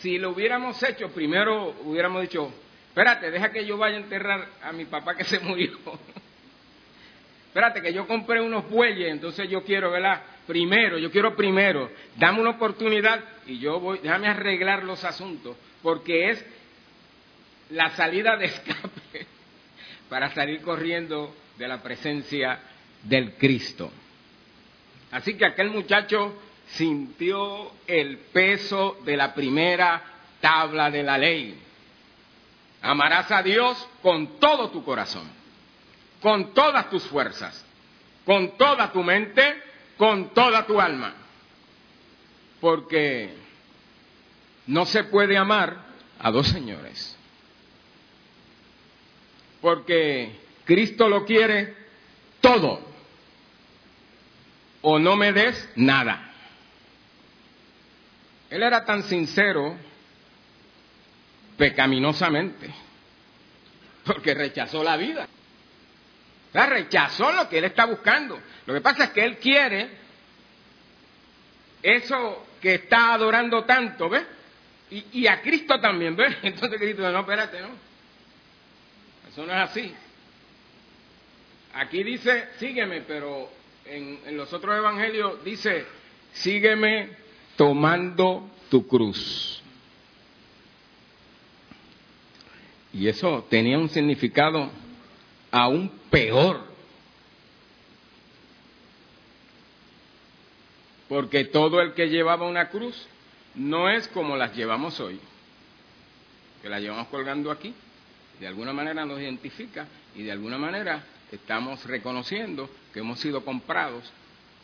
si 0.00 0.18
lo 0.18 0.30
hubiéramos 0.30 0.82
hecho, 0.82 1.08
primero 1.10 1.74
hubiéramos 1.84 2.22
dicho, 2.22 2.52
espérate, 2.88 3.30
deja 3.30 3.50
que 3.50 3.66
yo 3.66 3.76
vaya 3.76 3.96
a 3.96 4.00
enterrar 4.00 4.48
a 4.62 4.72
mi 4.72 4.84
papá 4.84 5.14
que 5.14 5.24
se 5.24 5.40
murió. 5.40 5.72
espérate, 7.46 7.82
que 7.82 7.92
yo 7.92 8.06
compré 8.06 8.40
unos 8.40 8.68
bueyes, 8.68 9.10
entonces 9.10 9.48
yo 9.48 9.62
quiero, 9.64 9.90
¿verdad? 9.90 10.22
Primero, 10.46 10.98
yo 10.98 11.10
quiero 11.10 11.36
primero, 11.36 11.90
dame 12.16 12.40
una 12.40 12.50
oportunidad 12.50 13.22
y 13.46 13.58
yo 13.58 13.80
voy, 13.80 13.98
déjame 13.98 14.28
arreglar 14.28 14.84
los 14.84 15.04
asuntos, 15.04 15.56
porque 15.88 16.32
es 16.32 16.44
la 17.70 17.88
salida 17.96 18.36
de 18.36 18.44
escape 18.44 19.26
para 20.10 20.34
salir 20.34 20.60
corriendo 20.60 21.34
de 21.56 21.66
la 21.66 21.82
presencia 21.82 22.60
del 23.04 23.32
Cristo. 23.36 23.90
Así 25.10 25.38
que 25.38 25.46
aquel 25.46 25.70
muchacho 25.70 26.34
sintió 26.66 27.72
el 27.86 28.18
peso 28.18 28.98
de 29.06 29.16
la 29.16 29.32
primera 29.32 30.02
tabla 30.42 30.90
de 30.90 31.02
la 31.02 31.16
ley. 31.16 31.58
Amarás 32.82 33.30
a 33.30 33.42
Dios 33.42 33.88
con 34.02 34.38
todo 34.38 34.68
tu 34.68 34.84
corazón, 34.84 35.26
con 36.20 36.52
todas 36.52 36.90
tus 36.90 37.04
fuerzas, 37.04 37.64
con 38.26 38.58
toda 38.58 38.92
tu 38.92 39.02
mente, 39.02 39.62
con 39.96 40.34
toda 40.34 40.66
tu 40.66 40.78
alma. 40.78 41.14
Porque 42.60 43.47
no 44.68 44.84
se 44.84 45.04
puede 45.04 45.36
amar 45.36 45.82
a 46.20 46.30
dos 46.30 46.46
señores. 46.48 47.16
Porque 49.60 50.38
Cristo 50.64 51.08
lo 51.08 51.24
quiere 51.24 51.74
todo 52.40 52.86
o 54.82 54.98
no 54.98 55.16
me 55.16 55.32
des 55.32 55.68
nada. 55.74 56.32
Él 58.50 58.62
era 58.62 58.84
tan 58.84 59.02
sincero 59.02 59.76
pecaminosamente, 61.56 62.72
porque 64.04 64.34
rechazó 64.34 64.84
la 64.84 64.96
vida. 64.96 65.26
O 66.54 66.58
rechazó 66.58 67.32
lo 67.32 67.48
que 67.48 67.58
él 67.58 67.64
está 67.64 67.86
buscando. 67.86 68.38
Lo 68.66 68.74
que 68.74 68.80
pasa 68.80 69.04
es 69.04 69.10
que 69.10 69.24
él 69.24 69.38
quiere 69.38 69.90
eso 71.82 72.46
que 72.60 72.74
está 72.74 73.14
adorando 73.14 73.64
tanto, 73.64 74.08
¿ves? 74.08 74.24
Y, 74.90 75.04
y 75.20 75.26
a 75.26 75.40
Cristo 75.42 75.78
también, 75.80 76.16
¿ves? 76.16 76.36
Entonces 76.42 76.78
Cristo 76.78 77.10
no, 77.10 77.20
espérate, 77.20 77.60
no. 77.60 77.68
Eso 79.28 79.44
no 79.44 79.52
es 79.52 79.58
así. 79.70 79.94
Aquí 81.74 82.02
dice, 82.02 82.48
sígueme, 82.58 83.02
pero 83.02 83.50
en, 83.84 84.36
los 84.36 84.52
otros 84.52 84.76
evangelios 84.76 85.44
dice, 85.44 85.84
sígueme 86.32 87.10
tomando 87.56 88.50
tu 88.70 88.86
cruz. 88.86 89.62
Y 92.92 93.06
eso 93.06 93.46
tenía 93.48 93.78
un 93.78 93.88
significado 93.88 94.70
aún 95.50 95.90
peor. 96.10 96.66
Porque 101.08 101.44
todo 101.44 101.80
el 101.80 101.94
que 101.94 102.08
llevaba 102.08 102.46
una 102.46 102.68
cruz 102.68 103.06
no 103.58 103.90
es 103.90 104.08
como 104.08 104.36
las 104.36 104.54
llevamos 104.54 104.98
hoy, 105.00 105.20
que 106.62 106.68
la 106.68 106.80
llevamos 106.80 107.08
colgando 107.08 107.50
aquí. 107.50 107.74
De 108.40 108.46
alguna 108.46 108.72
manera 108.72 109.04
nos 109.04 109.20
identifica 109.20 109.86
y 110.14 110.22
de 110.22 110.32
alguna 110.32 110.58
manera 110.58 111.02
estamos 111.32 111.84
reconociendo 111.84 112.70
que 112.92 113.00
hemos 113.00 113.18
sido 113.18 113.44
comprados 113.44 114.10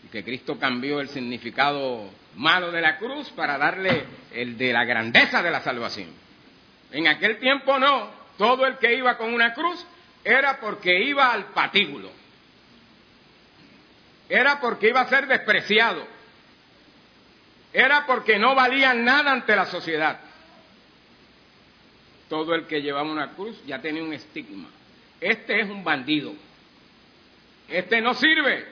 y 0.04 0.08
que 0.08 0.22
Cristo 0.22 0.58
cambió 0.58 1.00
el 1.00 1.08
significado 1.08 2.08
malo 2.36 2.70
de 2.70 2.80
la 2.80 2.98
cruz 2.98 3.28
para 3.30 3.58
darle 3.58 4.04
el 4.32 4.56
de 4.56 4.72
la 4.72 4.84
grandeza 4.84 5.42
de 5.42 5.50
la 5.50 5.60
salvación. 5.60 6.10
En 6.92 7.08
aquel 7.08 7.38
tiempo 7.40 7.78
no, 7.80 8.10
todo 8.38 8.64
el 8.66 8.78
que 8.78 8.94
iba 8.94 9.18
con 9.18 9.34
una 9.34 9.54
cruz 9.54 9.84
era 10.22 10.60
porque 10.60 11.02
iba 11.02 11.32
al 11.32 11.46
patíbulo, 11.46 12.10
era 14.28 14.60
porque 14.60 14.88
iba 14.88 15.00
a 15.00 15.08
ser 15.08 15.26
despreciado, 15.26 16.06
era 17.74 18.06
porque 18.06 18.38
no 18.38 18.54
valía 18.54 18.94
nada 18.94 19.32
ante 19.32 19.56
la 19.56 19.66
sociedad. 19.66 20.20
Todo 22.28 22.54
el 22.54 22.66
que 22.66 22.80
llevaba 22.80 23.10
una 23.10 23.32
cruz 23.32 23.60
ya 23.66 23.80
tenía 23.80 24.04
un 24.04 24.12
estigma. 24.12 24.68
Este 25.20 25.60
es 25.60 25.68
un 25.68 25.82
bandido. 25.82 26.32
Este 27.68 28.00
no 28.00 28.14
sirve. 28.14 28.64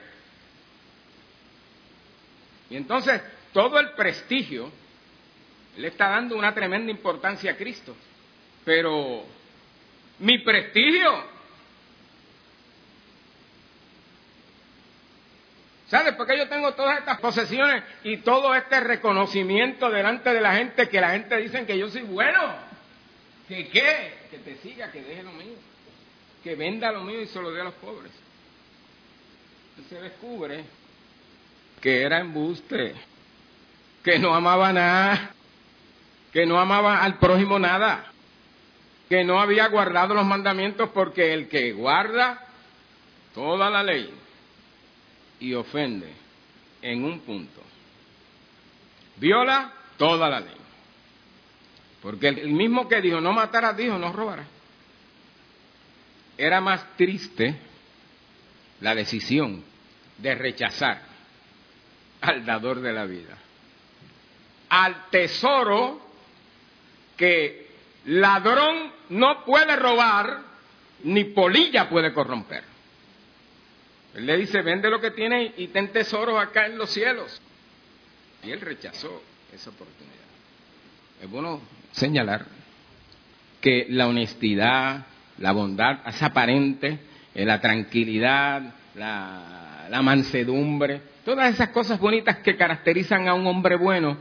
Y 2.69 2.77
entonces 2.77 3.21
todo 3.51 3.77
el 3.77 3.91
prestigio 3.91 4.71
le 5.75 5.89
está 5.89 6.07
dando 6.09 6.37
una 6.37 6.53
tremenda 6.53 6.89
importancia 6.89 7.51
a 7.51 7.57
Cristo. 7.57 7.93
Pero 8.63 9.25
mi 10.19 10.39
prestigio 10.39 11.32
¿Sabes 15.93 16.15
por 16.15 16.25
qué 16.25 16.35
yo 16.39 16.49
tengo 16.49 16.73
todas 16.73 16.97
estas 16.97 17.19
posesiones 17.19 17.83
y 18.03 18.17
todo 18.17 18.55
este 18.55 18.79
reconocimiento 18.79 19.91
delante 19.91 20.33
de 20.33 20.41
la 20.41 20.55
gente 20.55 20.89
que 20.89 20.99
la 20.99 21.11
gente 21.11 21.37
dice 21.37 21.67
que 21.67 21.77
yo 21.77 21.87
soy 21.87 22.01
bueno? 22.01 22.55
¿Que 23.47 23.67
qué? 23.67 24.13
Que 24.31 24.39
te 24.39 24.55
siga, 24.55 24.91
que 24.91 25.03
deje 25.03 25.21
lo 25.21 25.33
mío. 25.33 25.53
Que 26.43 26.55
venda 26.55 26.91
lo 26.91 27.03
mío 27.03 27.21
y 27.21 27.27
se 27.27 27.39
lo 27.39 27.51
dé 27.51 27.61
a 27.61 27.65
los 27.65 27.75
pobres 27.75 28.11
se 29.89 30.01
descubre 30.01 30.63
que 31.81 32.01
era 32.01 32.19
embuste, 32.19 32.95
que 34.03 34.17
no 34.17 34.33
amaba 34.33 34.71
nada, 34.71 35.31
que 36.31 36.45
no 36.45 36.59
amaba 36.59 37.03
al 37.03 37.19
prójimo 37.19 37.59
nada, 37.59 38.05
que 39.09 39.23
no 39.23 39.39
había 39.39 39.67
guardado 39.67 40.13
los 40.13 40.25
mandamientos 40.25 40.89
porque 40.93 41.33
el 41.33 41.49
que 41.49 41.73
guarda 41.73 42.45
toda 43.35 43.69
la 43.69 43.83
ley 43.83 44.13
y 45.39 45.53
ofende 45.53 46.13
en 46.81 47.03
un 47.03 47.19
punto, 47.19 47.61
viola 49.17 49.71
toda 49.97 50.29
la 50.29 50.39
ley. 50.39 50.57
Porque 52.01 52.27
el 52.27 52.49
mismo 52.49 52.87
que 52.87 53.01
dijo 53.01 53.21
no 53.21 53.31
matarás, 53.31 53.77
dijo 53.77 53.97
no 53.97 54.11
robarás. 54.11 54.47
Era 56.37 56.59
más 56.59 56.97
triste 56.97 57.55
la 58.81 58.93
decisión 58.93 59.63
de 60.17 60.35
rechazar 60.35 61.01
al 62.21 62.45
dador 62.45 62.81
de 62.81 62.93
la 62.93 63.05
vida, 63.05 63.37
al 64.69 65.09
tesoro 65.09 66.01
que 67.17 67.67
ladrón 68.05 68.91
no 69.09 69.43
puede 69.45 69.75
robar 69.75 70.41
ni 71.03 71.25
polilla 71.25 71.89
puede 71.89 72.13
corromper. 72.13 72.72
Él 74.15 74.25
le 74.25 74.37
dice, 74.37 74.61
vende 74.61 74.89
lo 74.89 75.01
que 75.01 75.11
tiene 75.11 75.53
y 75.57 75.67
ten 75.67 75.91
tesoros 75.91 76.39
acá 76.39 76.67
en 76.67 76.77
los 76.77 76.89
cielos. 76.91 77.41
Y 78.43 78.51
él 78.51 78.61
rechazó 78.61 79.21
esa 79.51 79.69
oportunidad. 79.69 80.13
Es 81.21 81.29
bueno 81.29 81.61
señalar 81.91 82.45
que 83.61 83.87
la 83.89 84.07
honestidad, 84.07 85.05
la 85.37 85.51
bondad 85.51 85.99
es 86.07 86.21
aparente, 86.21 86.99
eh, 87.33 87.45
la 87.45 87.59
tranquilidad, 87.61 88.61
la, 88.95 89.87
la 89.89 90.01
mansedumbre, 90.01 91.01
todas 91.25 91.53
esas 91.53 91.69
cosas 91.69 91.99
bonitas 91.99 92.37
que 92.39 92.57
caracterizan 92.57 93.27
a 93.27 93.33
un 93.33 93.47
hombre 93.47 93.77
bueno, 93.77 94.17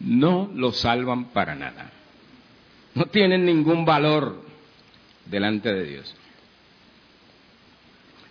no 0.00 0.50
lo 0.54 0.72
salvan 0.72 1.26
para 1.26 1.54
nada. 1.54 1.90
No 2.94 3.06
tienen 3.06 3.44
ningún 3.44 3.84
valor 3.84 4.42
delante 5.26 5.72
de 5.72 5.84
Dios. 5.84 6.16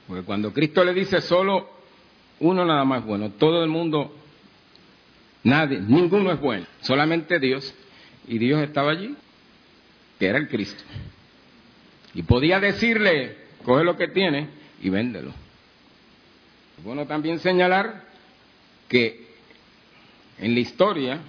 Porque 0.08 0.24
cuando 0.24 0.54
Cristo 0.54 0.84
le 0.84 0.94
dice 0.94 1.22
solo 1.22 1.70
uno 2.40 2.66
nada 2.66 2.84
más 2.84 3.06
bueno, 3.06 3.32
todo 3.32 3.64
el 3.64 3.70
mundo, 3.70 4.16
nadie, 5.44 5.80
ninguno 5.80 6.32
es 6.32 6.40
bueno, 6.40 6.66
solamente 6.82 7.40
Dios. 7.40 7.74
Y 8.28 8.38
Dios 8.40 8.62
estaba 8.62 8.92
allí, 8.92 9.16
que 10.20 10.26
era 10.26 10.38
el 10.38 10.48
Cristo. 10.48 10.84
Y 12.14 12.24
podía 12.24 12.60
decirle, 12.60 13.38
coge 13.64 13.84
lo 13.84 13.98
que 13.98 14.08
tiene 14.08 14.50
y 14.82 14.90
véndelo. 14.90 15.30
Es 16.78 16.84
bueno 16.84 17.06
también 17.06 17.40
señalar 17.40 18.04
que 18.88 19.26
en 20.40 20.54
la 20.54 20.60
historia 20.60 21.20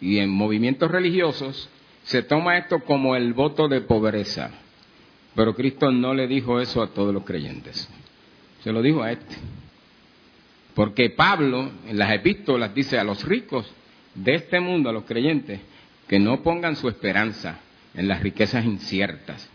y 0.00 0.18
en 0.18 0.30
movimientos 0.30 0.90
religiosos 0.90 1.68
se 2.04 2.22
toma 2.22 2.58
esto 2.58 2.80
como 2.80 3.14
el 3.14 3.32
voto 3.32 3.68
de 3.68 3.80
pobreza. 3.80 4.50
Pero 5.34 5.54
Cristo 5.54 5.90
no 5.90 6.14
le 6.14 6.26
dijo 6.26 6.60
eso 6.60 6.82
a 6.82 6.88
todos 6.88 7.12
los 7.12 7.24
creyentes. 7.24 7.88
Se 8.62 8.72
lo 8.72 8.82
dijo 8.82 9.02
a 9.02 9.12
este. 9.12 9.36
Porque 10.74 11.10
Pablo 11.10 11.70
en 11.86 11.98
las 11.98 12.12
epístolas 12.12 12.74
dice 12.74 12.98
a 12.98 13.04
los 13.04 13.24
ricos 13.24 13.70
de 14.14 14.34
este 14.34 14.60
mundo, 14.60 14.90
a 14.90 14.92
los 14.92 15.04
creyentes, 15.04 15.60
que 16.06 16.18
no 16.18 16.42
pongan 16.42 16.76
su 16.76 16.88
esperanza 16.88 17.60
en 17.94 18.08
las 18.08 18.22
riquezas 18.22 18.64
inciertas. 18.64 19.50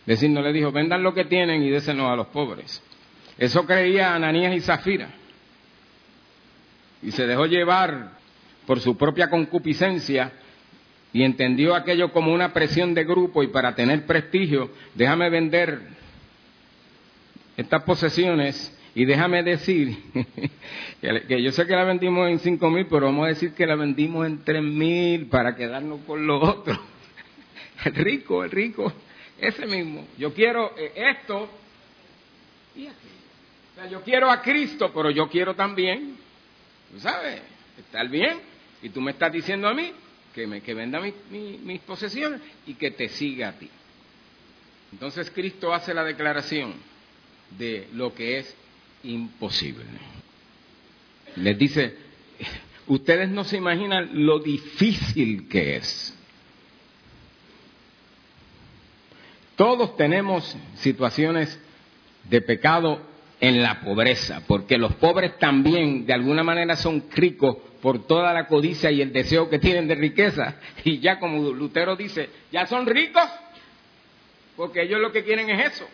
Es 0.00 0.06
decir, 0.06 0.30
no 0.30 0.42
le 0.42 0.52
dijo, 0.52 0.72
vendan 0.72 1.02
lo 1.02 1.14
que 1.14 1.24
tienen 1.24 1.62
y 1.62 1.70
désenos 1.70 2.10
a 2.10 2.16
los 2.16 2.28
pobres. 2.28 2.82
Eso 3.38 3.64
creía 3.66 4.14
Ananías 4.14 4.54
y 4.54 4.60
Zafira. 4.60 5.10
Y 7.02 7.10
se 7.12 7.26
dejó 7.26 7.46
llevar 7.46 8.12
por 8.66 8.80
su 8.80 8.96
propia 8.96 9.28
concupiscencia 9.28 10.32
y 11.12 11.24
entendió 11.24 11.74
aquello 11.74 12.12
como 12.12 12.32
una 12.32 12.52
presión 12.52 12.94
de 12.94 13.04
grupo 13.04 13.42
y 13.42 13.48
para 13.48 13.74
tener 13.74 14.06
prestigio, 14.06 14.70
déjame 14.94 15.28
vender 15.28 15.80
estas 17.56 17.82
posesiones 17.82 18.76
y 18.94 19.04
déjame 19.04 19.42
decir 19.42 19.96
que, 21.00 21.42
yo 21.42 21.52
sé 21.52 21.66
que 21.66 21.74
la 21.74 21.84
vendimos 21.84 22.28
en 22.28 22.38
cinco 22.38 22.70
mil, 22.70 22.86
pero 22.86 23.06
vamos 23.06 23.24
a 23.24 23.28
decir 23.28 23.54
que 23.54 23.66
la 23.66 23.76
vendimos 23.76 24.26
en 24.26 24.44
tres 24.44 24.62
mil 24.62 25.26
para 25.26 25.56
quedarnos 25.56 26.00
con 26.06 26.26
lo 26.26 26.40
otro. 26.40 26.78
El 27.84 27.94
rico, 27.94 28.44
el 28.44 28.50
rico, 28.50 28.92
ese 29.38 29.64
mismo. 29.64 30.06
Yo 30.18 30.34
quiero 30.34 30.74
eh, 30.76 30.92
esto 30.96 31.48
y 32.76 32.88
O 32.88 32.90
sea, 33.74 33.88
yo 33.88 34.02
quiero 34.02 34.30
a 34.30 34.42
Cristo, 34.42 34.92
pero 34.94 35.10
yo 35.10 35.30
quiero 35.30 35.54
también, 35.54 36.18
sabes, 36.98 37.40
estar 37.78 38.06
bien. 38.10 38.38
Y 38.82 38.90
tú 38.90 39.00
me 39.00 39.12
estás 39.12 39.32
diciendo 39.32 39.66
a 39.66 39.72
mí 39.72 39.94
que, 40.34 40.46
me, 40.46 40.60
que 40.60 40.74
venda 40.74 41.00
mis 41.00 41.80
posesiones 41.80 42.40
y 42.66 42.74
que 42.74 42.90
te 42.90 43.08
siga 43.08 43.48
a 43.48 43.52
ti. 43.58 43.68
Entonces 44.92 45.30
Cristo 45.30 45.72
hace 45.72 45.94
la 45.94 46.04
declaración 46.04 46.74
de 47.58 47.88
lo 47.92 48.14
que 48.14 48.38
es 48.38 48.54
imposible. 49.04 49.84
Les 51.36 51.56
dice, 51.56 51.96
ustedes 52.86 53.28
no 53.28 53.44
se 53.44 53.56
imaginan 53.56 54.10
lo 54.24 54.38
difícil 54.40 55.48
que 55.48 55.76
es. 55.76 56.16
Todos 59.56 59.96
tenemos 59.96 60.56
situaciones 60.76 61.60
de 62.24 62.40
pecado 62.40 63.09
en 63.40 63.62
la 63.62 63.80
pobreza, 63.80 64.42
porque 64.46 64.76
los 64.76 64.94
pobres 64.96 65.38
también 65.38 66.04
de 66.04 66.12
alguna 66.12 66.42
manera 66.42 66.76
son 66.76 67.04
ricos 67.10 67.56
por 67.80 68.06
toda 68.06 68.34
la 68.34 68.46
codicia 68.46 68.90
y 68.90 69.00
el 69.00 69.12
deseo 69.12 69.48
que 69.48 69.58
tienen 69.58 69.88
de 69.88 69.94
riqueza. 69.94 70.56
Y 70.84 70.98
ya 70.98 71.18
como 71.18 71.50
Lutero 71.50 71.96
dice, 71.96 72.28
ya 72.52 72.66
son 72.66 72.86
ricos, 72.86 73.28
porque 74.56 74.82
ellos 74.82 75.00
lo 75.00 75.10
que 75.10 75.24
quieren 75.24 75.48
es 75.48 75.72
eso. 75.72 75.88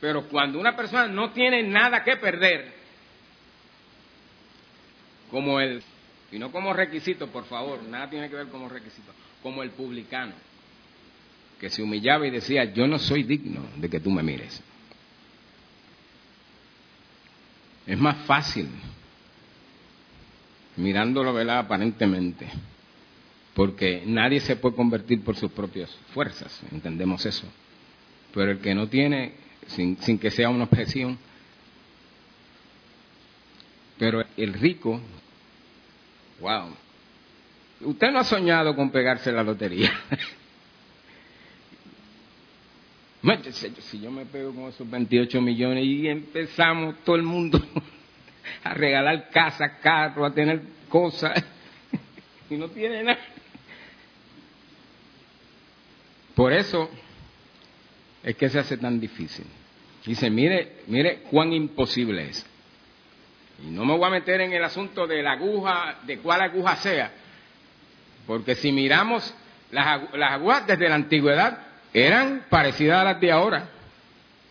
Pero 0.00 0.28
cuando 0.28 0.58
una 0.58 0.76
persona 0.76 1.06
no 1.06 1.30
tiene 1.30 1.62
nada 1.62 2.02
que 2.04 2.16
perder, 2.16 2.72
como 5.30 5.60
el, 5.60 5.82
y 6.30 6.38
no 6.38 6.52
como 6.52 6.72
requisito, 6.72 7.28
por 7.28 7.44
favor, 7.44 7.82
nada 7.84 8.10
tiene 8.10 8.28
que 8.28 8.36
ver 8.36 8.48
como 8.48 8.68
requisito, 8.68 9.12
como 9.42 9.62
el 9.62 9.70
publicano, 9.70 10.34
que 11.60 11.70
se 11.70 11.82
humillaba 11.82 12.26
y 12.26 12.30
decía, 12.30 12.64
yo 12.64 12.86
no 12.86 12.98
soy 12.98 13.22
digno 13.22 13.64
de 13.76 13.88
que 13.88 14.00
tú 14.00 14.10
me 14.10 14.22
mires. 14.22 14.62
Es 17.86 17.98
más 17.98 18.16
fácil, 18.26 18.68
mirándolo, 20.76 21.32
¿verdad? 21.32 21.58
Aparentemente, 21.58 22.48
porque 23.54 24.02
nadie 24.06 24.40
se 24.40 24.56
puede 24.56 24.76
convertir 24.76 25.22
por 25.22 25.36
sus 25.36 25.50
propias 25.50 25.90
fuerzas, 26.14 26.60
entendemos 26.70 27.26
eso. 27.26 27.46
Pero 28.32 28.52
el 28.52 28.58
que 28.60 28.74
no 28.74 28.88
tiene 28.88 29.34
sin, 29.66 29.98
sin 29.98 30.18
que 30.18 30.30
sea 30.30 30.48
una 30.48 30.64
objeción. 30.64 31.18
Pero 33.98 34.24
el 34.36 34.54
rico, 34.54 35.00
wow, 36.40 36.74
usted 37.82 38.10
no 38.10 38.20
ha 38.20 38.24
soñado 38.24 38.74
con 38.74 38.90
pegarse 38.90 39.30
la 39.32 39.42
lotería. 39.42 39.92
si 43.78 44.00
yo 44.00 44.10
me 44.10 44.26
pego 44.26 44.52
con 44.52 44.64
esos 44.64 44.88
28 44.88 45.40
millones 45.40 45.84
y 45.84 46.08
empezamos 46.08 46.96
todo 47.04 47.16
el 47.16 47.22
mundo 47.22 47.60
a 48.64 48.74
regalar 48.74 49.30
casa, 49.30 49.78
carro, 49.78 50.26
a 50.26 50.34
tener 50.34 50.62
cosas 50.88 51.32
y 52.50 52.56
no 52.56 52.68
tiene 52.68 53.04
nada. 53.04 53.20
Por 56.34 56.52
eso 56.52 56.90
es 58.24 58.36
que 58.36 58.48
se 58.48 58.58
hace 58.58 58.76
tan 58.76 58.98
difícil. 58.98 59.46
Dice, 60.04 60.28
mire, 60.28 60.78
mire 60.88 61.18
cuán 61.30 61.52
imposible 61.52 62.28
es. 62.28 62.44
Y 63.64 63.70
no 63.70 63.84
me 63.84 63.96
voy 63.96 64.06
a 64.06 64.10
meter 64.10 64.40
en 64.40 64.52
el 64.52 64.64
asunto 64.64 65.06
de 65.06 65.22
la 65.22 65.32
aguja, 65.32 66.00
de 66.04 66.18
cuál 66.18 66.40
aguja 66.40 66.74
sea, 66.76 67.12
porque 68.26 68.56
si 68.56 68.72
miramos 68.72 69.32
las, 69.70 70.12
las 70.14 70.32
agujas 70.32 70.66
desde 70.66 70.88
la 70.88 70.96
antigüedad, 70.96 71.71
eran 71.92 72.46
parecidas 72.48 73.00
a 73.00 73.04
las 73.04 73.20
de 73.20 73.32
ahora, 73.32 73.68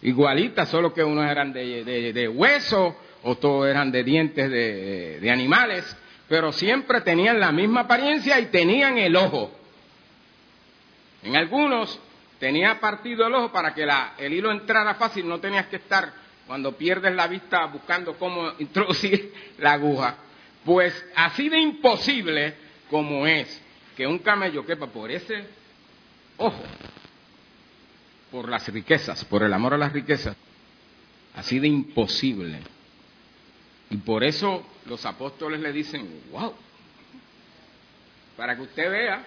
igualitas, 0.01 0.69
solo 0.69 0.93
que 0.93 1.03
unos 1.03 1.29
eran 1.29 1.53
de, 1.53 1.83
de, 2.13 2.27
hueso, 2.27 2.95
otros 3.23 3.67
eran 3.67 3.91
de 3.91 4.03
dientes 4.03 4.49
de, 4.49 5.19
de 5.19 5.31
animales, 5.31 5.95
pero 6.27 6.51
siempre 6.51 7.01
tenían 7.01 7.39
la 7.39 7.51
misma 7.51 7.81
apariencia 7.81 8.39
y 8.39 8.47
tenían 8.47 8.97
el 8.97 9.15
ojo. 9.15 9.51
En 11.23 11.35
algunos 11.35 11.99
tenía 12.39 12.79
partido 12.79 13.27
el 13.27 13.35
ojo 13.35 13.51
para 13.51 13.73
que 13.73 13.87
el 14.17 14.33
hilo 14.33 14.51
entrara 14.51 14.95
fácil, 14.95 15.27
no 15.27 15.39
tenías 15.39 15.67
que 15.67 15.75
estar 15.75 16.11
cuando 16.47 16.75
pierdes 16.75 17.15
la 17.15 17.27
vista 17.27 17.65
buscando 17.65 18.17
cómo 18.17 18.51
introducir 18.59 19.33
la 19.59 19.73
aguja. 19.73 20.15
Pues 20.65 20.93
así 21.15 21.49
de 21.49 21.59
imposible 21.59 22.55
como 22.89 23.25
es 23.25 23.61
que 23.95 24.05
un 24.05 24.19
camello 24.19 24.65
quepa 24.65 24.87
por 24.87 25.11
ese 25.11 25.43
ojo, 26.37 26.61
por 28.31 28.49
las 28.49 28.67
riquezas, 28.69 29.25
por 29.25 29.43
el 29.43 29.53
amor 29.53 29.73
a 29.73 29.77
las 29.77 29.91
riquezas, 29.91 30.35
así 31.35 31.59
de 31.59 31.67
imposible. 31.67 32.59
Y 33.89 33.97
por 33.97 34.23
eso 34.23 34.65
los 34.85 35.05
apóstoles 35.05 35.59
le 35.59 35.73
dicen, 35.73 36.23
wow, 36.31 36.53
para 38.37 38.55
que 38.55 38.61
usted 38.61 38.89
vea 38.89 39.25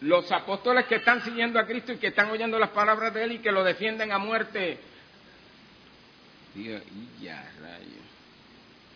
los 0.00 0.30
apóstoles 0.32 0.86
que 0.86 0.96
están 0.96 1.22
siguiendo 1.22 1.58
a 1.58 1.66
Cristo 1.66 1.92
y 1.92 1.96
que 1.96 2.06
están 2.06 2.30
oyendo 2.30 2.58
las 2.58 2.70
palabras 2.70 3.12
de 3.12 3.24
Él 3.24 3.32
y 3.32 3.38
que 3.40 3.52
lo 3.52 3.64
defienden 3.64 4.12
a 4.12 4.18
muerte. 4.18 4.78
Dios, 6.54 6.82
ya, 7.20 7.50
rayo. 7.60 8.00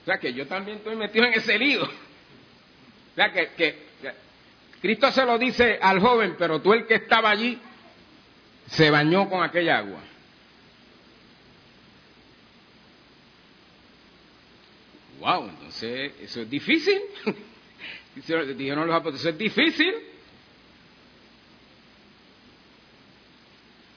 O 0.02 0.04
sea 0.06 0.18
que 0.18 0.32
yo 0.32 0.46
también 0.46 0.78
estoy 0.78 0.96
metido 0.96 1.26
en 1.26 1.34
ese 1.34 1.58
lío. 1.58 1.82
O 1.82 3.14
sea 3.14 3.32
que, 3.32 3.48
que, 3.56 3.84
Cristo 4.80 5.10
se 5.12 5.24
lo 5.24 5.38
dice 5.38 5.78
al 5.80 6.00
joven, 6.00 6.36
pero 6.38 6.60
tú 6.60 6.72
el 6.72 6.86
que 6.86 6.96
estaba 6.96 7.30
allí 7.30 7.58
se 8.66 8.90
bañó 8.90 9.28
con 9.28 9.42
aquella 9.42 9.78
agua. 9.78 10.00
Wow, 15.20 15.48
entonces 15.48 16.12
eso 16.20 16.42
es 16.42 16.50
difícil. 16.50 17.00
Dijeron 18.14 18.86
los 18.86 18.96
apóstoles, 18.96 19.20
eso 19.20 19.30
es 19.30 19.38
difícil. 19.38 19.94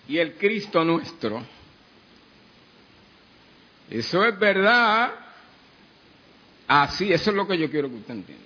y 0.08 0.18
el 0.18 0.34
Cristo 0.36 0.84
nuestro. 0.84 1.46
Eso 3.90 4.26
es 4.26 4.38
verdad. 4.40 5.14
Así, 6.68 7.12
eso 7.12 7.30
es 7.30 7.36
lo 7.36 7.48
que 7.48 7.58
yo 7.58 7.70
quiero 7.70 7.90
que 7.90 7.96
usted 7.96 8.14
entienda. 8.14 8.44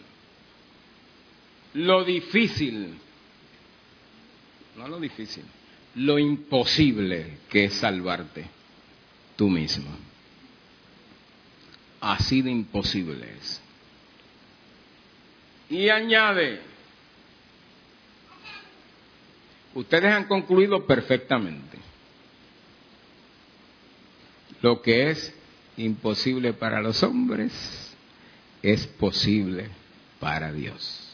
Lo 1.73 2.03
difícil, 2.03 2.97
no 4.75 4.87
lo 4.87 4.99
difícil, 4.99 5.45
lo 5.95 6.19
imposible 6.19 7.37
que 7.49 7.65
es 7.65 7.73
salvarte 7.73 8.45
tú 9.35 9.49
mismo. 9.49 9.89
Así 11.99 12.41
de 12.41 12.51
imposible 12.51 13.27
es. 13.39 13.61
Y 15.69 15.89
añade, 15.89 16.61
Ustedes 19.73 20.11
han 20.11 20.25
concluido 20.25 20.85
perfectamente. 20.85 21.77
Lo 24.61 24.81
que 24.81 25.09
es 25.09 25.33
imposible 25.77 26.53
para 26.53 26.81
los 26.81 27.01
hombres 27.03 27.95
es 28.61 28.85
posible 28.85 29.69
para 30.19 30.51
Dios. 30.51 31.07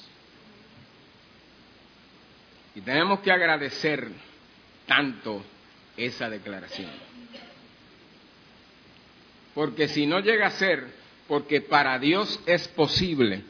Y 2.76 2.82
tenemos 2.82 3.20
que 3.20 3.32
agradecer 3.32 4.10
tanto 4.88 5.44
esa 5.96 6.30
declaración. 6.30 6.90
Porque 9.54 9.88
si 9.88 10.08
no 10.08 10.20
llega 10.20 10.48
a 10.48 10.52
ser 10.52 10.88
porque 11.28 11.62
para 11.62 12.00
Dios 12.00 12.40
es 12.46 12.68
posible 12.70 13.44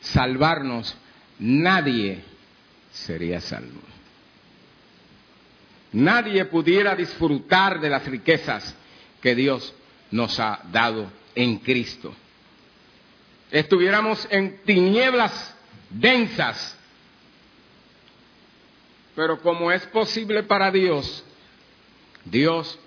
salvarnos, 0.00 0.96
nadie 1.38 2.22
sería 2.92 3.40
salvo. 3.40 3.80
Nadie 5.92 6.44
pudiera 6.46 6.94
disfrutar 6.94 7.80
de 7.80 7.88
las 7.88 8.04
riquezas 8.06 8.76
que 9.22 9.34
Dios 9.34 9.72
nos 10.10 10.38
ha 10.40 10.60
dado 10.70 11.10
en 11.34 11.58
Cristo. 11.58 12.14
Estuviéramos 13.50 14.26
en 14.30 14.58
tinieblas 14.64 15.56
densas, 15.90 16.76
pero 19.14 19.40
como 19.40 19.70
es 19.70 19.86
posible 19.86 20.42
para 20.42 20.70
Dios, 20.70 21.24
Dios, 22.24 22.78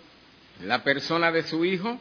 la 0.63 0.83
persona 0.83 1.31
de 1.31 1.43
su 1.43 1.63
Hijo, 1.63 1.99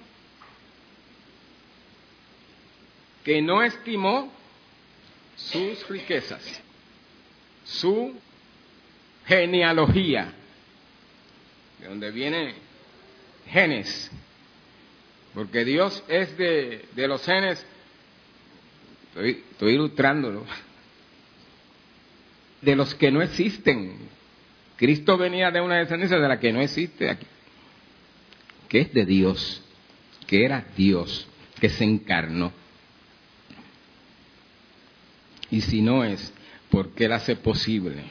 que 3.24 3.42
no 3.42 3.62
estimó 3.62 4.32
sus 5.36 5.88
riquezas, 5.88 6.62
su 7.64 8.14
genealogía, 9.26 10.32
de 11.80 11.88
donde 11.88 12.10
viene 12.10 12.54
genes, 13.48 14.10
porque 15.34 15.64
Dios 15.64 16.02
es 16.08 16.36
de, 16.38 16.84
de 16.94 17.08
los 17.08 17.24
genes, 17.24 17.64
estoy, 19.08 19.44
estoy 19.50 19.74
ilustrándolo, 19.74 20.46
de 22.62 22.76
los 22.76 22.94
que 22.94 23.10
no 23.10 23.22
existen. 23.22 24.15
Cristo 24.76 25.16
venía 25.16 25.50
de 25.50 25.60
una 25.60 25.76
descendencia 25.76 26.18
de 26.18 26.28
la 26.28 26.38
que 26.38 26.52
no 26.52 26.60
existe 26.60 27.10
aquí, 27.10 27.26
que 28.68 28.80
es 28.80 28.92
de 28.92 29.06
Dios, 29.06 29.62
que 30.26 30.44
era 30.44 30.66
Dios, 30.76 31.26
que 31.60 31.68
se 31.68 31.84
encarnó 31.84 32.52
y 35.50 35.60
si 35.60 35.80
no 35.80 36.04
es 36.04 36.32
porque 36.70 37.06
Él 37.06 37.12
hace 37.12 37.36
posible 37.36 38.04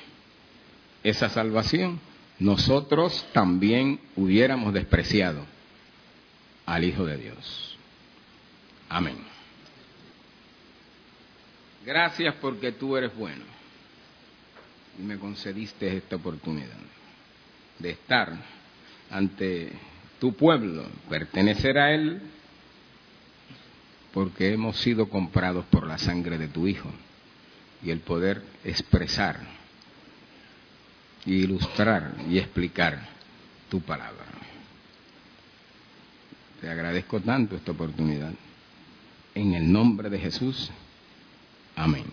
esa 1.04 1.30
salvación, 1.30 2.00
nosotros 2.40 3.26
también 3.34 4.00
hubiéramos 4.16 4.74
despreciado 4.74 5.46
al 6.66 6.84
Hijo 6.84 7.06
de 7.06 7.18
Dios. 7.18 7.78
Amén. 8.90 9.18
Gracias 11.86 12.34
porque 12.42 12.72
tú 12.72 12.98
eres 12.98 13.16
bueno 13.16 13.44
y 14.98 15.02
me 15.02 15.18
concediste 15.18 15.98
esta 15.98 16.16
oportunidad 16.16 16.78
de 17.80 17.92
estar 17.92 18.34
ante 19.10 19.72
tu 20.20 20.34
pueblo, 20.34 20.86
pertenecer 21.10 21.78
a 21.78 21.94
Él, 21.94 22.22
porque 24.14 24.54
hemos 24.54 24.78
sido 24.78 25.10
comprados 25.10 25.66
por 25.66 25.86
la 25.86 25.98
sangre 25.98 26.38
de 26.38 26.48
tu 26.48 26.68
Hijo 26.68 26.90
y 27.84 27.92
el 27.92 28.00
poder 28.00 28.42
expresar, 28.64 29.40
ilustrar 31.26 32.16
y 32.30 32.38
explicar 32.38 33.00
tu 33.70 33.82
palabra. 33.82 34.26
Te 36.62 36.70
agradezco 36.70 37.20
tanto 37.20 37.56
esta 37.56 37.74
oportunidad. 37.74 38.34
En 39.36 39.54
el 39.54 39.72
nombre 39.72 40.10
de 40.10 40.18
Jesús. 40.18 40.72
Amén. 41.76 42.06